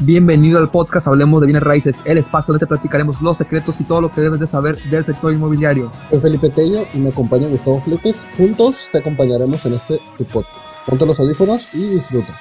Bienvenido 0.00 0.58
al 0.58 0.70
podcast 0.70 1.06
Hablemos 1.06 1.40
de 1.40 1.46
Bienes 1.46 1.62
Raíces, 1.62 2.02
el 2.04 2.18
espacio 2.18 2.52
donde 2.52 2.66
te 2.66 2.68
platicaremos 2.68 3.22
los 3.22 3.38
secretos 3.38 3.80
y 3.80 3.84
todo 3.84 4.02
lo 4.02 4.12
que 4.12 4.20
debes 4.20 4.38
de 4.38 4.46
saber 4.46 4.76
del 4.90 5.02
sector 5.02 5.32
inmobiliario. 5.32 5.90
Soy 6.10 6.20
Felipe 6.20 6.50
Tello 6.50 6.86
y 6.92 6.98
me 6.98 7.08
acompaña 7.08 7.48
Gustavo 7.48 7.80
Fletes. 7.80 8.26
Juntos 8.36 8.90
te 8.92 8.98
acompañaremos 8.98 9.64
en 9.64 9.72
este 9.72 9.98
tu 10.18 10.24
podcast. 10.26 10.80
Ponte 10.84 11.06
los 11.06 11.18
audífonos 11.18 11.70
y 11.72 11.88
disfruta. 11.94 12.38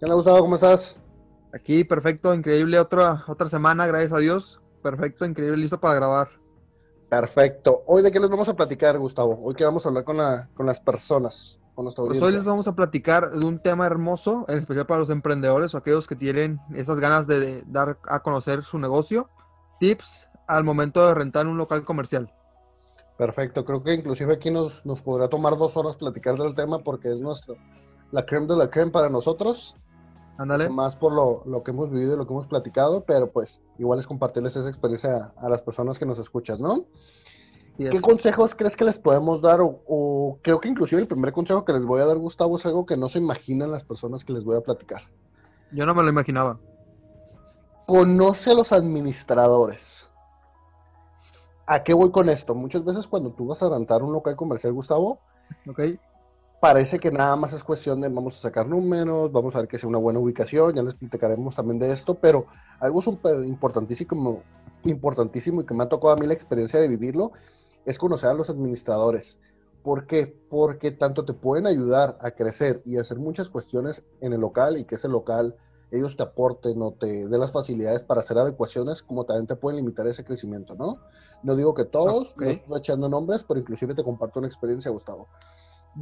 ¿Qué 0.00 0.06
onda, 0.06 0.16
Gustavo? 0.16 0.40
¿Cómo 0.40 0.56
estás? 0.56 0.98
Aquí, 1.54 1.84
perfecto, 1.84 2.34
increíble, 2.34 2.80
otra, 2.80 3.22
otra 3.28 3.46
semana, 3.46 3.86
gracias 3.86 4.12
a 4.12 4.18
Dios. 4.18 4.60
Perfecto, 4.82 5.24
increíble, 5.24 5.58
listo 5.58 5.78
para 5.78 5.94
grabar. 5.94 6.45
Perfecto. 7.08 7.84
Hoy 7.86 8.02
de 8.02 8.10
qué 8.10 8.18
les 8.20 8.30
vamos 8.30 8.48
a 8.48 8.54
platicar, 8.54 8.98
Gustavo. 8.98 9.38
Hoy 9.42 9.54
que 9.54 9.64
vamos 9.64 9.84
a 9.86 9.88
hablar 9.90 10.04
con, 10.04 10.16
la, 10.16 10.48
con 10.54 10.66
las 10.66 10.80
personas, 10.80 11.60
con 11.74 11.84
nuestra 11.84 12.02
Pues 12.04 12.16
audiencia. 12.18 12.26
hoy 12.26 12.32
les 12.32 12.44
vamos 12.44 12.66
a 12.68 12.74
platicar 12.74 13.30
de 13.30 13.44
un 13.44 13.60
tema 13.60 13.86
hermoso, 13.86 14.44
en 14.48 14.58
especial 14.58 14.86
para 14.86 15.00
los 15.00 15.10
emprendedores 15.10 15.74
o 15.74 15.78
aquellos 15.78 16.06
que 16.06 16.16
tienen 16.16 16.60
esas 16.74 16.98
ganas 16.98 17.26
de, 17.26 17.38
de 17.38 17.64
dar 17.66 17.98
a 18.08 18.20
conocer 18.20 18.62
su 18.64 18.78
negocio. 18.78 19.28
Tips 19.78 20.28
al 20.48 20.64
momento 20.64 21.06
de 21.06 21.14
rentar 21.14 21.46
un 21.46 21.58
local 21.58 21.84
comercial. 21.84 22.32
Perfecto. 23.16 23.64
Creo 23.64 23.82
que 23.82 23.94
inclusive 23.94 24.34
aquí 24.34 24.50
nos, 24.50 24.84
nos 24.84 25.00
podrá 25.00 25.28
tomar 25.28 25.56
dos 25.56 25.76
horas 25.76 25.96
platicar 25.96 26.36
del 26.36 26.54
tema 26.54 26.80
porque 26.80 27.10
es 27.12 27.20
nuestro, 27.20 27.56
la 28.10 28.26
creme 28.26 28.46
de 28.46 28.56
la 28.56 28.68
creme 28.68 28.90
para 28.90 29.08
nosotros. 29.08 29.76
Ándale. 30.38 30.68
Más 30.68 30.96
por 30.96 31.12
lo, 31.12 31.42
lo 31.46 31.62
que 31.62 31.70
hemos 31.70 31.90
vivido 31.90 32.14
y 32.14 32.16
lo 32.16 32.26
que 32.26 32.32
hemos 32.32 32.46
platicado, 32.46 33.04
pero 33.04 33.30
pues 33.30 33.62
igual 33.78 33.98
es 33.98 34.06
compartirles 34.06 34.56
esa 34.56 34.68
experiencia 34.68 35.30
a, 35.36 35.46
a 35.46 35.48
las 35.48 35.62
personas 35.62 35.98
que 35.98 36.06
nos 36.06 36.18
escuchas, 36.18 36.60
¿no? 36.60 36.84
¿Qué 37.78 38.00
consejos 38.00 38.54
crees 38.54 38.76
que 38.76 38.84
les 38.84 38.98
podemos 38.98 39.42
dar? 39.42 39.60
O, 39.60 39.82
o 39.86 40.38
creo 40.42 40.60
que 40.60 40.68
inclusive 40.68 41.02
el 41.02 41.08
primer 41.08 41.32
consejo 41.32 41.64
que 41.64 41.74
les 41.74 41.84
voy 41.84 42.00
a 42.00 42.06
dar, 42.06 42.16
Gustavo, 42.16 42.56
es 42.56 42.64
algo 42.64 42.86
que 42.86 42.96
no 42.96 43.08
se 43.08 43.18
imaginan 43.18 43.70
las 43.70 43.84
personas 43.84 44.24
que 44.24 44.32
les 44.32 44.44
voy 44.44 44.56
a 44.56 44.62
platicar. 44.62 45.02
Yo 45.72 45.84
no 45.84 45.94
me 45.94 46.02
lo 46.02 46.08
imaginaba. 46.08 46.58
Conoce 47.86 48.52
a 48.52 48.54
los 48.54 48.72
administradores. 48.72 50.10
¿A 51.66 51.82
qué 51.82 51.92
voy 51.92 52.10
con 52.10 52.28
esto? 52.30 52.54
Muchas 52.54 52.84
veces 52.84 53.06
cuando 53.06 53.30
tú 53.32 53.46
vas 53.46 53.62
a 53.62 53.68
rentar 53.68 54.02
un 54.02 54.12
local 54.12 54.36
comercial, 54.36 54.72
Gustavo, 54.72 55.20
¿Ok? 55.68 55.80
Parece 56.60 56.98
que 56.98 57.10
nada 57.10 57.36
más 57.36 57.52
es 57.52 57.62
cuestión 57.62 58.00
de 58.00 58.08
vamos 58.08 58.36
a 58.38 58.40
sacar 58.40 58.66
números, 58.66 59.30
vamos 59.32 59.54
a 59.54 59.58
ver 59.58 59.68
que 59.68 59.78
sea 59.78 59.88
una 59.88 59.98
buena 59.98 60.18
ubicación, 60.18 60.74
ya 60.74 60.82
les 60.82 60.94
platicaremos 60.94 61.54
también 61.54 61.78
de 61.78 61.92
esto, 61.92 62.14
pero 62.14 62.46
algo 62.80 63.02
súper 63.02 63.44
importantísimo, 63.44 64.42
importantísimo 64.84 65.60
y 65.60 65.66
que 65.66 65.74
me 65.74 65.84
ha 65.84 65.88
tocado 65.88 66.14
a 66.14 66.16
mí 66.16 66.26
la 66.26 66.34
experiencia 66.34 66.80
de 66.80 66.88
vivirlo, 66.88 67.32
es 67.84 67.98
conocer 67.98 68.30
a 68.30 68.34
los 68.34 68.50
administradores. 68.50 69.38
¿Por 69.82 70.06
qué? 70.06 70.36
Porque 70.50 70.90
tanto 70.90 71.24
te 71.24 71.32
pueden 71.32 71.66
ayudar 71.66 72.18
a 72.20 72.32
crecer 72.32 72.82
y 72.84 72.98
hacer 72.98 73.18
muchas 73.18 73.48
cuestiones 73.48 74.04
en 74.20 74.32
el 74.32 74.40
local 74.40 74.76
y 74.76 74.84
que 74.84 74.96
ese 74.96 75.08
local 75.08 75.56
ellos 75.92 76.16
te 76.16 76.24
aporten 76.24 76.82
o 76.82 76.92
te 76.92 77.28
den 77.28 77.40
las 77.40 77.52
facilidades 77.52 78.02
para 78.02 78.20
hacer 78.20 78.38
adecuaciones, 78.38 79.02
como 79.02 79.24
también 79.24 79.46
te 79.46 79.54
pueden 79.54 79.76
limitar 79.76 80.06
ese 80.08 80.24
crecimiento, 80.24 80.74
¿no? 80.74 80.98
No 81.44 81.54
digo 81.54 81.74
que 81.74 81.84
todos, 81.84 82.34
no 82.36 82.48
estoy 82.48 82.78
echando 82.78 83.08
nombres, 83.08 83.44
pero 83.44 83.60
inclusive 83.60 83.94
te 83.94 84.02
comparto 84.02 84.40
una 84.40 84.48
experiencia, 84.48 84.90
Gustavo. 84.90 85.28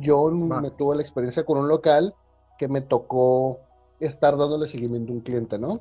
Yo 0.01 0.31
Va. 0.49 0.61
me 0.61 0.71
tuve 0.71 0.97
la 0.97 1.03
experiencia 1.03 1.45
con 1.45 1.59
un 1.59 1.69
local 1.69 2.15
que 2.59 2.69
me 2.69 2.81
tocó 2.81 3.61
estar 4.01 4.37
dándole 4.37 4.67
seguimiento 4.67 5.13
a 5.13 5.17
un 5.17 5.21
cliente, 5.23 5.59
¿no? 5.59 5.81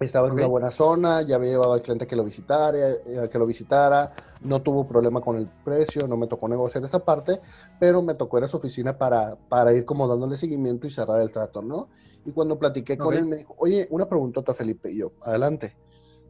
Estaba 0.00 0.28
en 0.28 0.34
una 0.34 0.46
buena 0.46 0.70
zona, 0.70 1.20
ya 1.20 1.36
había 1.36 1.50
llevado 1.50 1.74
al 1.74 1.82
cliente 1.82 2.06
que 2.06 2.16
lo 2.16 2.24
visitara, 2.24 2.88
eh, 2.88 3.18
a 3.22 3.28
que 3.28 3.38
lo 3.38 3.44
visitara, 3.44 4.10
no 4.40 4.62
tuvo 4.62 4.88
problema 4.88 5.20
con 5.20 5.36
el 5.36 5.46
precio, 5.62 6.08
no 6.08 6.16
me 6.16 6.26
tocó 6.26 6.48
negociar 6.48 6.82
esa 6.84 7.04
parte, 7.04 7.38
pero 7.78 8.00
me 8.00 8.14
tocó 8.14 8.38
ir 8.38 8.44
a 8.44 8.48
su 8.48 8.56
oficina 8.56 8.96
para, 8.96 9.36
para 9.50 9.74
ir 9.74 9.84
como 9.84 10.08
dándole 10.08 10.38
seguimiento 10.38 10.86
y 10.86 10.90
cerrar 10.90 11.20
el 11.20 11.30
trato, 11.30 11.60
¿no? 11.60 11.90
Y 12.24 12.32
cuando 12.32 12.58
platiqué 12.58 12.96
con 12.96 13.14
él 13.14 13.26
me 13.26 13.36
dijo, 13.36 13.54
oye, 13.58 13.88
una 13.90 14.08
preguntota 14.08 14.54
Felipe, 14.54 14.90
y 14.90 14.98
yo, 14.98 15.12
adelante. 15.22 15.76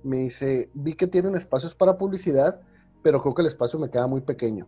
Me 0.02 0.16
dice, 0.16 0.70
vi 0.74 0.94
que 0.94 1.06
tienen 1.06 1.36
espacios 1.36 1.74
para 1.74 1.96
publicidad, 1.96 2.60
pero 3.02 3.20
creo 3.20 3.34
que 3.34 3.42
el 3.42 3.48
espacio 3.48 3.78
me 3.78 3.88
queda 3.88 4.08
muy 4.08 4.22
pequeño. 4.22 4.66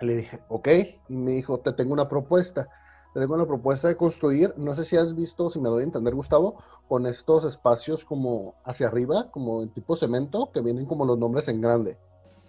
Le 0.00 0.16
dije, 0.16 0.38
ok, 0.48 0.68
y 1.08 1.16
me 1.16 1.32
dijo, 1.32 1.58
te 1.60 1.72
tengo 1.72 1.92
una 1.92 2.08
propuesta. 2.08 2.68
Te 3.12 3.20
tengo 3.20 3.34
una 3.34 3.46
propuesta 3.46 3.88
de 3.88 3.96
construir, 3.96 4.54
no 4.56 4.74
sé 4.76 4.84
si 4.84 4.96
has 4.96 5.16
visto, 5.16 5.50
si 5.50 5.58
me 5.60 5.68
doy 5.68 5.82
a 5.82 5.84
entender, 5.84 6.14
Gustavo, 6.14 6.62
con 6.88 7.06
estos 7.06 7.44
espacios 7.44 8.04
como 8.04 8.54
hacia 8.64 8.86
arriba, 8.86 9.30
como 9.32 9.62
en 9.62 9.70
tipo 9.70 9.96
cemento, 9.96 10.50
que 10.52 10.60
vienen 10.60 10.86
como 10.86 11.04
los 11.04 11.18
nombres 11.18 11.48
en 11.48 11.60
grande. 11.60 11.98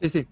Sí, 0.02 0.10
sí. 0.10 0.28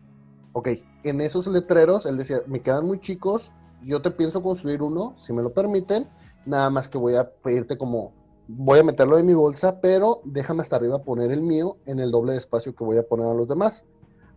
Ok, 0.54 0.70
en 1.04 1.22
esos 1.22 1.48
letreros, 1.48 2.06
él 2.06 2.18
decía, 2.18 2.42
me 2.46 2.62
quedan 2.62 2.86
muy 2.86 3.00
chicos, 3.00 3.52
yo 3.82 4.02
te 4.02 4.12
pienso 4.12 4.44
construir 4.44 4.84
uno, 4.84 5.16
si 5.18 5.34
me 5.34 5.42
lo 5.42 5.52
permiten, 5.52 6.08
nada 6.46 6.70
más 6.70 6.88
que 6.88 6.98
voy 6.98 7.16
a 7.16 7.30
pedirte 7.30 7.78
como, 7.78 8.14
voy 8.48 8.80
a 8.80 8.84
meterlo 8.84 9.18
en 9.18 9.26
mi 9.26 9.34
bolsa, 9.34 9.80
pero 9.82 10.22
déjame 10.26 10.62
hasta 10.62 10.76
arriba 10.76 11.04
poner 11.04 11.32
el 11.32 11.42
mío 11.42 11.78
en 11.86 12.00
el 12.00 12.12
doble 12.12 12.34
de 12.34 12.40
espacio 12.40 12.76
que 12.76 12.84
voy 12.84 12.98
a 12.98 13.08
poner 13.08 13.28
a 13.28 13.34
los 13.34 13.48
demás. 13.48 13.86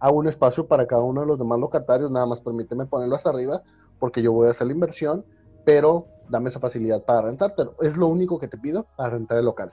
Hago 0.02 0.16
un 0.16 0.26
espacio 0.26 0.66
para 0.66 0.84
cada 0.84 1.02
uno 1.02 1.20
de 1.20 1.28
los 1.28 1.38
demás 1.38 1.60
locatarios, 1.60 2.10
nada 2.10 2.26
más 2.26 2.40
permíteme 2.40 2.86
ponerlo 2.86 3.14
hasta 3.14 3.30
arriba, 3.30 3.62
porque 4.00 4.20
yo 4.20 4.32
voy 4.32 4.48
a 4.48 4.50
hacer 4.50 4.66
la 4.66 4.72
inversión, 4.72 5.24
pero 5.64 6.08
dame 6.28 6.48
esa 6.48 6.58
facilidad 6.58 7.04
para 7.04 7.22
rentártelo. 7.22 7.76
Es 7.80 7.96
lo 7.96 8.08
único 8.08 8.40
que 8.40 8.48
te 8.48 8.58
pido 8.58 8.84
para 8.96 9.10
rentar 9.10 9.38
el 9.38 9.44
local. 9.44 9.72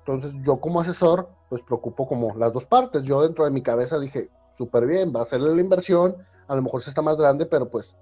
Entonces 0.00 0.34
yo 0.42 0.60
como 0.60 0.80
asesor, 0.80 1.28
pues 1.48 1.62
preocupo 1.62 2.04
como 2.08 2.34
las 2.34 2.52
dos 2.52 2.66
partes. 2.66 3.04
Yo 3.04 3.22
dentro 3.22 3.44
de 3.44 3.52
mi 3.52 3.62
cabeza 3.62 4.00
dije, 4.00 4.28
súper 4.54 4.86
bien, 4.88 5.12
va 5.14 5.20
a 5.20 5.22
hacerle 5.22 5.54
la 5.54 5.60
inversión, 5.60 6.16
a 6.48 6.56
lo 6.56 6.62
mejor 6.62 6.82
se 6.82 6.90
está 6.90 7.00
más 7.00 7.16
grande, 7.16 7.46
pero 7.46 7.70
pues 7.70 7.96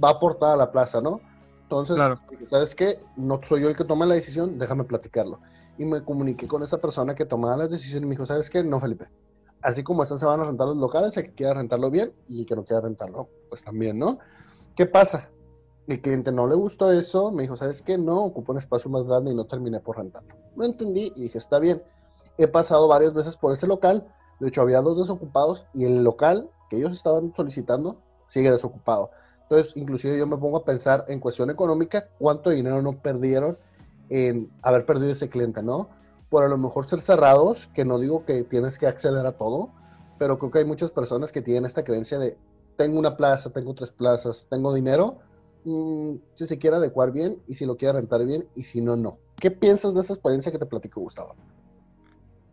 va 0.00 0.10
a 0.10 0.12
aportar 0.12 0.52
a 0.52 0.56
la 0.56 0.70
plaza, 0.70 1.00
¿no? 1.00 1.20
Entonces, 1.62 1.96
Claro. 1.96 2.20
¿sabes 2.48 2.76
qué? 2.76 3.00
No 3.16 3.40
soy 3.42 3.62
yo 3.62 3.68
el 3.68 3.76
que 3.76 3.82
toma 3.84 4.06
la 4.06 4.14
decisión, 4.14 4.56
déjame 4.56 4.84
platicarlo. 4.84 5.40
Y 5.78 5.84
me 5.84 6.04
comuniqué 6.04 6.46
con 6.46 6.62
esa 6.62 6.78
persona 6.78 7.16
que 7.16 7.24
tomaba 7.26 7.56
las 7.56 7.70
decisiones 7.70 8.04
y 8.04 8.06
me 8.06 8.12
dijo, 8.12 8.24
¿sabes 8.24 8.50
qué? 8.50 8.62
No, 8.62 8.78
Felipe. 8.78 9.10
Así 9.62 9.82
como 9.82 10.02
están, 10.02 10.18
se 10.18 10.26
van 10.26 10.40
a 10.40 10.44
rentar 10.44 10.68
los 10.68 10.76
locales, 10.76 11.16
el 11.16 11.24
que 11.24 11.34
quiera 11.34 11.54
rentarlo 11.54 11.90
bien 11.90 12.12
y 12.28 12.40
el 12.40 12.46
que 12.46 12.54
no 12.54 12.64
quiera 12.64 12.82
rentarlo, 12.82 13.28
pues 13.48 13.62
también, 13.64 13.98
¿no? 13.98 14.18
¿Qué 14.76 14.86
pasa? 14.86 15.28
El 15.88 16.00
cliente 16.00 16.30
no 16.30 16.46
le 16.46 16.54
gustó 16.54 16.92
eso, 16.92 17.32
me 17.32 17.42
dijo, 17.42 17.56
¿sabes 17.56 17.82
qué? 17.82 17.98
No, 17.98 18.24
ocupo 18.24 18.52
un 18.52 18.58
espacio 18.58 18.90
más 18.90 19.04
grande 19.04 19.32
y 19.32 19.34
no 19.34 19.46
terminé 19.46 19.80
por 19.80 19.96
rentarlo. 19.96 20.34
No 20.54 20.64
entendí 20.64 21.12
y 21.16 21.22
dije, 21.22 21.38
está 21.38 21.58
bien. 21.58 21.82
He 22.36 22.46
pasado 22.46 22.86
varias 22.86 23.14
veces 23.14 23.36
por 23.36 23.52
ese 23.52 23.66
local, 23.66 24.06
de 24.38 24.48
hecho 24.48 24.62
había 24.62 24.80
dos 24.80 24.98
desocupados 24.98 25.66
y 25.74 25.84
el 25.84 26.04
local 26.04 26.48
que 26.70 26.76
ellos 26.76 26.92
estaban 26.92 27.32
solicitando 27.34 28.00
sigue 28.28 28.50
desocupado. 28.50 29.10
Entonces, 29.42 29.72
inclusive 29.76 30.18
yo 30.18 30.26
me 30.26 30.36
pongo 30.36 30.58
a 30.58 30.64
pensar 30.64 31.06
en 31.08 31.20
cuestión 31.20 31.50
económica, 31.50 32.08
cuánto 32.18 32.50
dinero 32.50 32.82
no 32.82 33.00
perdieron 33.00 33.58
en 34.10 34.52
haber 34.62 34.84
perdido 34.84 35.12
ese 35.12 35.28
cliente, 35.28 35.62
¿no? 35.62 35.88
Por 36.28 36.44
a 36.44 36.48
lo 36.48 36.58
mejor 36.58 36.88
ser 36.88 37.00
cerrados, 37.00 37.68
que 37.68 37.84
no 37.84 37.98
digo 37.98 38.24
que 38.24 38.42
tienes 38.44 38.78
que 38.78 38.86
acceder 38.86 39.24
a 39.24 39.32
todo, 39.32 39.70
pero 40.18 40.38
creo 40.38 40.50
que 40.50 40.58
hay 40.58 40.64
muchas 40.64 40.90
personas 40.90 41.32
que 41.32 41.42
tienen 41.42 41.64
esta 41.64 41.84
creencia 41.84 42.18
de, 42.18 42.36
tengo 42.76 42.98
una 42.98 43.16
plaza, 43.16 43.50
tengo 43.50 43.74
tres 43.74 43.90
plazas, 43.90 44.46
tengo 44.50 44.74
dinero, 44.74 45.18
mm, 45.64 46.14
si 46.34 46.46
se 46.46 46.58
quiere 46.58 46.76
adecuar 46.76 47.12
bien 47.12 47.42
y 47.46 47.54
si 47.54 47.66
lo 47.66 47.76
quiere 47.76 47.98
rentar 47.98 48.24
bien 48.24 48.48
y 48.54 48.62
si 48.62 48.80
no, 48.80 48.96
no. 48.96 49.18
¿Qué 49.36 49.50
piensas 49.50 49.94
de 49.94 50.00
esa 50.00 50.14
experiencia 50.14 50.52
que 50.52 50.58
te 50.58 50.66
platico, 50.66 51.00
Gustavo? 51.00 51.34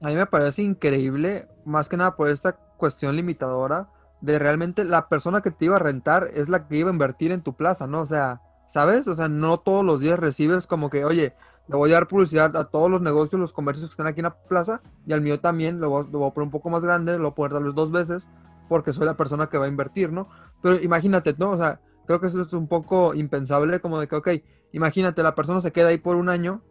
A 0.02 0.08
mí 0.08 0.16
me 0.16 0.26
parece 0.26 0.62
increíble, 0.62 1.48
más 1.66 1.90
que 1.90 1.98
nada 1.98 2.16
por 2.16 2.30
esta 2.30 2.54
cuestión 2.78 3.16
limitadora 3.16 3.90
de 4.22 4.40
realmente 4.40 4.84
la 4.84 5.08
persona 5.08 5.42
que 5.42 5.52
te 5.52 5.66
iba 5.66 5.76
a 5.76 5.80
rentar 5.80 6.28
es 6.34 6.50
la 6.50 6.68
que 6.68 6.78
iba 6.78 6.90
a 6.90 6.94
invertir 6.94 7.32
en 7.32 7.42
tu 7.42 7.56
plaza, 7.56 7.88
¿no? 7.88 8.02
O 8.02 8.06
sea, 8.06 8.42
¿sabes? 8.68 9.08
O 9.08 9.16
sea, 9.16 9.28
no 9.28 9.60
todos 9.60 9.86
los 9.86 10.00
días 10.00 10.20
recibes 10.20 10.68
como 10.68 10.90
que, 10.90 11.06
oye, 11.06 11.34
le 11.68 11.76
voy 11.76 11.92
a 11.92 11.96
dar 11.96 12.08
publicidad 12.08 12.56
a 12.56 12.66
todos 12.66 12.90
los 12.90 13.02
negocios, 13.02 13.40
los 13.40 13.54
comercios 13.54 13.90
que 13.90 13.94
están 13.94 14.08
aquí 14.08 14.20
en 14.20 14.26
la 14.26 14.36
plaza 14.36 14.82
y 15.06 15.14
al 15.14 15.22
mío 15.22 15.40
también, 15.40 15.80
lo 15.80 15.90
voy, 15.90 16.08
lo 16.12 16.20
voy 16.20 16.30
a 16.30 16.34
poner 16.34 16.46
un 16.46 16.52
poco 16.52 16.70
más 16.70 16.84
grande, 16.84 17.14
lo 17.14 17.24
voy 17.24 17.32
a 17.32 17.36
poder 17.36 17.54
darles 17.54 17.76
dos 17.76 17.92
veces 17.92 18.30
porque 18.70 18.94
soy 18.94 19.06
la 19.06 19.18
persona 19.18 19.48
que 19.48 19.58
va 19.58 19.66
a 19.66 19.68
invertir, 19.68 20.12
¿no? 20.12 20.28
Pero 20.62 20.82
imagínate, 20.82 21.36
¿no? 21.38 21.52
O 21.52 21.58
sea, 21.58 21.82
creo 22.06 22.20
que 22.20 22.28
eso 22.28 22.42
es 22.42 22.54
un 22.54 22.68
poco 22.68 23.14
impensable, 23.14 23.80
como 23.80 24.00
de 24.00 24.08
que, 24.08 24.16
ok, 24.16 24.30
imagínate, 24.72 25.24
la 25.24 25.36
persona 25.36 25.62
se 25.62 25.72
queda 25.72 25.90
ahí 25.90 25.98
por 25.98 26.16
un 26.16 26.30
año 26.30 26.62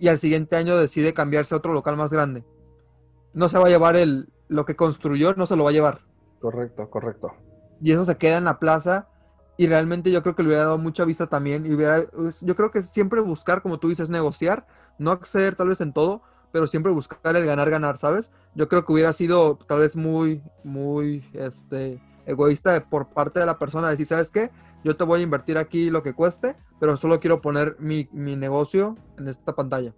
y 0.00 0.08
al 0.08 0.18
siguiente 0.18 0.56
año 0.56 0.76
decide 0.76 1.12
cambiarse 1.12 1.54
a 1.54 1.58
otro 1.58 1.72
local 1.72 1.96
más 1.96 2.10
grande. 2.10 2.44
No 3.32 3.48
se 3.48 3.58
va 3.58 3.66
a 3.66 3.70
llevar 3.70 3.96
el, 3.96 4.28
lo 4.48 4.64
que 4.64 4.76
construyó, 4.76 5.34
no 5.34 5.46
se 5.46 5.56
lo 5.56 5.64
va 5.64 5.70
a 5.70 5.74
llevar. 5.74 6.00
Correcto, 6.40 6.88
correcto. 6.88 7.34
Y 7.82 7.92
eso 7.92 8.04
se 8.04 8.16
queda 8.16 8.38
en 8.38 8.44
la 8.44 8.58
plaza 8.58 9.08
y 9.60 9.66
realmente 9.66 10.10
yo 10.10 10.22
creo 10.22 10.34
que 10.34 10.42
le 10.42 10.48
hubiera 10.48 10.64
dado 10.64 10.78
mucha 10.78 11.04
vista 11.04 11.26
también 11.26 11.66
y 11.66 11.74
hubiera, 11.74 12.06
yo 12.40 12.56
creo 12.56 12.70
que 12.70 12.82
siempre 12.82 13.20
buscar, 13.20 13.60
como 13.60 13.78
tú 13.78 13.90
dices, 13.90 14.08
negociar, 14.08 14.66
no 14.96 15.10
acceder 15.10 15.54
tal 15.54 15.68
vez 15.68 15.82
en 15.82 15.92
todo, 15.92 16.22
pero 16.50 16.66
siempre 16.66 16.90
buscar 16.90 17.36
el 17.36 17.44
ganar, 17.44 17.68
ganar, 17.68 17.98
¿sabes? 17.98 18.30
Yo 18.54 18.70
creo 18.70 18.86
que 18.86 18.92
hubiera 18.94 19.12
sido 19.12 19.58
tal 19.68 19.80
vez 19.80 19.96
muy, 19.96 20.42
muy, 20.64 21.22
este, 21.34 22.00
egoísta 22.24 22.88
por 22.88 23.10
parte 23.10 23.38
de 23.38 23.44
la 23.44 23.58
persona 23.58 23.90
decir, 23.90 24.06
¿sabes 24.06 24.30
qué? 24.30 24.50
Yo 24.82 24.96
te 24.96 25.04
voy 25.04 25.20
a 25.20 25.24
invertir 25.24 25.58
aquí 25.58 25.90
lo 25.90 26.02
que 26.02 26.14
cueste, 26.14 26.56
pero 26.78 26.96
solo 26.96 27.20
quiero 27.20 27.42
poner 27.42 27.76
mi, 27.78 28.08
mi 28.12 28.36
negocio 28.36 28.94
en 29.18 29.28
esta 29.28 29.54
pantalla. 29.54 29.94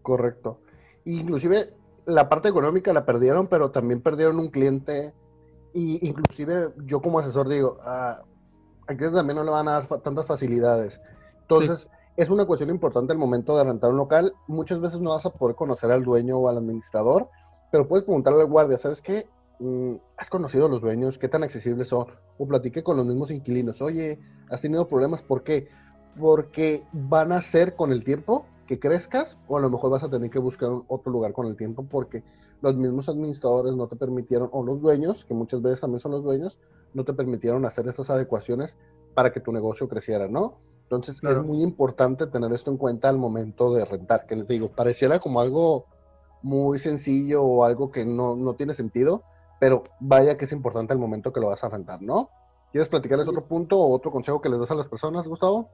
Correcto. 0.00 0.62
Inclusive 1.04 1.68
la 2.06 2.30
parte 2.30 2.48
económica 2.48 2.94
la 2.94 3.04
perdieron, 3.04 3.46
pero 3.48 3.70
también 3.72 4.00
perdieron 4.00 4.38
un 4.38 4.48
cliente 4.48 5.12
Y 5.74 6.08
inclusive 6.08 6.72
yo 6.78 7.02
como 7.02 7.18
asesor 7.18 7.46
digo, 7.46 7.76
a, 7.82 8.22
a 8.86 8.94
clientes 8.94 9.14
también 9.14 9.36
no 9.36 9.44
le 9.44 9.50
van 9.50 9.68
a 9.68 9.72
dar 9.72 9.86
tantas 10.00 10.26
facilidades. 10.26 11.00
Entonces, 11.42 11.88
es 12.16 12.30
una 12.30 12.44
cuestión 12.46 12.70
importante 12.70 13.12
el 13.12 13.18
momento 13.18 13.56
de 13.56 13.64
rentar 13.64 13.90
un 13.90 13.98
local. 13.98 14.34
Muchas 14.46 14.80
veces 14.80 15.00
no 15.00 15.10
vas 15.10 15.26
a 15.26 15.30
poder 15.30 15.54
conocer 15.56 15.90
al 15.90 16.02
dueño 16.02 16.38
o 16.38 16.48
al 16.48 16.58
administrador, 16.58 17.28
pero 17.70 17.86
puedes 17.86 18.04
preguntarle 18.04 18.40
al 18.40 18.46
guardia, 18.48 18.78
¿sabes 18.78 19.02
qué? 19.02 19.28
Mm, 19.58 19.94
¿Has 20.16 20.30
conocido 20.30 20.66
a 20.66 20.68
los 20.68 20.80
dueños? 20.80 21.18
¿Qué 21.18 21.28
tan 21.28 21.42
accesibles 21.42 21.88
son? 21.88 22.06
O 22.38 22.46
platique 22.46 22.82
con 22.82 22.96
los 22.96 23.06
mismos 23.06 23.30
inquilinos. 23.30 23.82
Oye, 23.82 24.18
¿has 24.50 24.60
tenido 24.60 24.86
problemas? 24.88 25.22
¿Por 25.22 25.42
qué? 25.42 25.68
Porque 26.18 26.82
van 26.92 27.32
a 27.32 27.42
ser 27.42 27.74
con 27.74 27.92
el 27.92 28.04
tiempo 28.04 28.46
que 28.66 28.78
crezcas 28.78 29.38
o 29.46 29.58
a 29.58 29.60
lo 29.60 29.70
mejor 29.70 29.90
vas 29.90 30.02
a 30.02 30.10
tener 30.10 30.30
que 30.30 30.38
buscar 30.38 30.70
otro 30.88 31.12
lugar 31.12 31.32
con 31.32 31.46
el 31.46 31.56
tiempo 31.56 31.84
porque 31.88 32.24
los 32.62 32.74
mismos 32.76 33.08
administradores 33.08 33.74
no 33.74 33.86
te 33.86 33.96
permitieron, 33.96 34.48
o 34.52 34.64
los 34.64 34.80
dueños, 34.80 35.24
que 35.24 35.34
muchas 35.34 35.62
veces 35.62 35.80
también 35.80 36.00
son 36.00 36.12
los 36.12 36.24
dueños, 36.24 36.58
no 36.96 37.04
te 37.04 37.12
permitieron 37.12 37.64
hacer 37.66 37.86
esas 37.86 38.10
adecuaciones 38.10 38.76
para 39.14 39.30
que 39.30 39.40
tu 39.40 39.52
negocio 39.52 39.88
creciera, 39.88 40.28
¿no? 40.28 40.58
Entonces 40.84 41.22
es 41.22 41.40
muy 41.40 41.62
importante 41.62 42.26
tener 42.26 42.52
esto 42.52 42.70
en 42.70 42.76
cuenta 42.76 43.08
al 43.08 43.18
momento 43.18 43.74
de 43.74 43.84
rentar, 43.84 44.26
que 44.26 44.36
les 44.36 44.48
digo, 44.48 44.68
pareciera 44.68 45.18
como 45.18 45.40
algo 45.40 45.86
muy 46.42 46.78
sencillo 46.78 47.42
o 47.42 47.64
algo 47.64 47.90
que 47.90 48.06
no, 48.06 48.34
no 48.34 48.54
tiene 48.54 48.72
sentido, 48.72 49.22
pero 49.60 49.84
vaya 50.00 50.36
que 50.36 50.44
es 50.46 50.52
importante 50.52 50.92
al 50.92 50.98
momento 50.98 51.32
que 51.32 51.40
lo 51.40 51.48
vas 51.48 51.64
a 51.64 51.68
rentar, 51.68 52.00
¿no? 52.02 52.30
¿Quieres 52.72 52.88
platicarles 52.88 53.28
otro 53.28 53.44
punto 53.44 53.78
o 53.78 53.92
otro 53.94 54.10
consejo 54.10 54.40
que 54.40 54.48
les 54.48 54.58
das 54.58 54.70
a 54.70 54.74
las 54.74 54.86
personas, 54.86 55.26
Gustavo? 55.26 55.68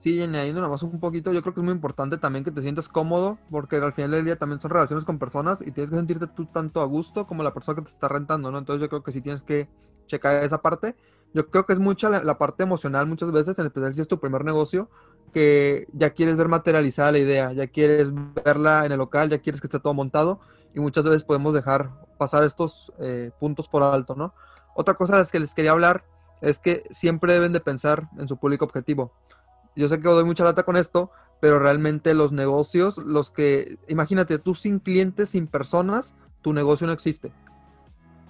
Sí, 0.00 0.20
añadiendo 0.20 0.60
nada 0.60 0.72
más 0.72 0.82
un 0.82 1.00
poquito, 1.00 1.32
yo 1.32 1.40
creo 1.40 1.54
que 1.54 1.60
es 1.60 1.64
muy 1.64 1.72
importante 1.72 2.18
también 2.18 2.44
que 2.44 2.50
te 2.50 2.60
sientas 2.60 2.88
cómodo, 2.88 3.38
porque 3.50 3.76
al 3.76 3.92
final 3.92 4.10
del 4.10 4.24
día 4.24 4.36
también 4.36 4.60
son 4.60 4.70
relaciones 4.70 5.04
con 5.04 5.18
personas 5.18 5.62
y 5.62 5.70
tienes 5.70 5.90
que 5.90 5.96
sentirte 5.96 6.26
tú 6.26 6.46
tanto 6.46 6.80
a 6.80 6.84
gusto 6.84 7.26
como 7.26 7.42
la 7.42 7.54
persona 7.54 7.76
que 7.76 7.86
te 7.86 7.94
está 7.94 8.08
rentando, 8.08 8.50
¿no? 8.50 8.58
Entonces 8.58 8.82
yo 8.82 8.88
creo 8.88 9.02
que 9.02 9.12
sí 9.12 9.22
tienes 9.22 9.42
que 9.42 9.68
checar 10.06 10.42
esa 10.44 10.60
parte. 10.60 10.94
Yo 11.32 11.48
creo 11.50 11.66
que 11.66 11.72
es 11.72 11.78
mucha 11.78 12.08
la, 12.08 12.38
parte 12.38 12.62
emocional 12.62 13.06
muchas 13.06 13.32
veces, 13.32 13.58
en 13.58 13.66
especial 13.66 13.94
si 13.94 14.00
es 14.00 14.08
tu 14.08 14.20
primer 14.20 14.44
negocio, 14.44 14.88
que 15.32 15.86
ya 15.92 16.10
quieres 16.10 16.36
ver 16.36 16.48
materializada 16.48 17.12
la 17.12 17.18
idea, 17.18 17.52
ya 17.52 17.66
quieres 17.66 18.12
verla 18.44 18.86
en 18.86 18.92
el 18.92 18.98
local, 18.98 19.30
ya 19.30 19.38
quieres 19.38 19.60
que 19.60 19.66
esté 19.66 19.80
todo 19.80 19.94
montado 19.94 20.40
y 20.74 20.80
muchas 20.80 21.04
veces 21.04 21.24
podemos 21.24 21.54
dejar 21.54 21.90
pasar 22.18 22.44
estos 22.44 22.92
eh, 23.00 23.32
puntos 23.40 23.68
por 23.68 23.82
alto, 23.82 24.14
¿no? 24.14 24.32
Otra 24.76 24.94
cosa 24.94 25.14
de 25.14 25.18
las 25.20 25.32
que 25.32 25.40
les 25.40 25.54
quería 25.54 25.72
hablar 25.72 26.04
es 26.40 26.58
que 26.58 26.84
siempre 26.90 27.32
deben 27.32 27.52
de 27.52 27.60
pensar 27.60 28.08
en 28.18 28.28
su 28.28 28.36
público 28.36 28.64
objetivo 28.64 29.12
yo 29.76 29.88
sé 29.88 30.00
que 30.00 30.08
doy 30.08 30.24
mucha 30.24 30.44
lata 30.44 30.62
con 30.62 30.76
esto, 30.76 31.10
pero 31.40 31.58
realmente 31.58 32.14
los 32.14 32.32
negocios, 32.32 32.98
los 32.98 33.30
que, 33.30 33.78
imagínate, 33.88 34.38
tú 34.38 34.54
sin 34.54 34.78
clientes, 34.78 35.30
sin 35.30 35.46
personas, 35.46 36.14
tu 36.42 36.52
negocio 36.52 36.86
no 36.86 36.92
existe. 36.92 37.32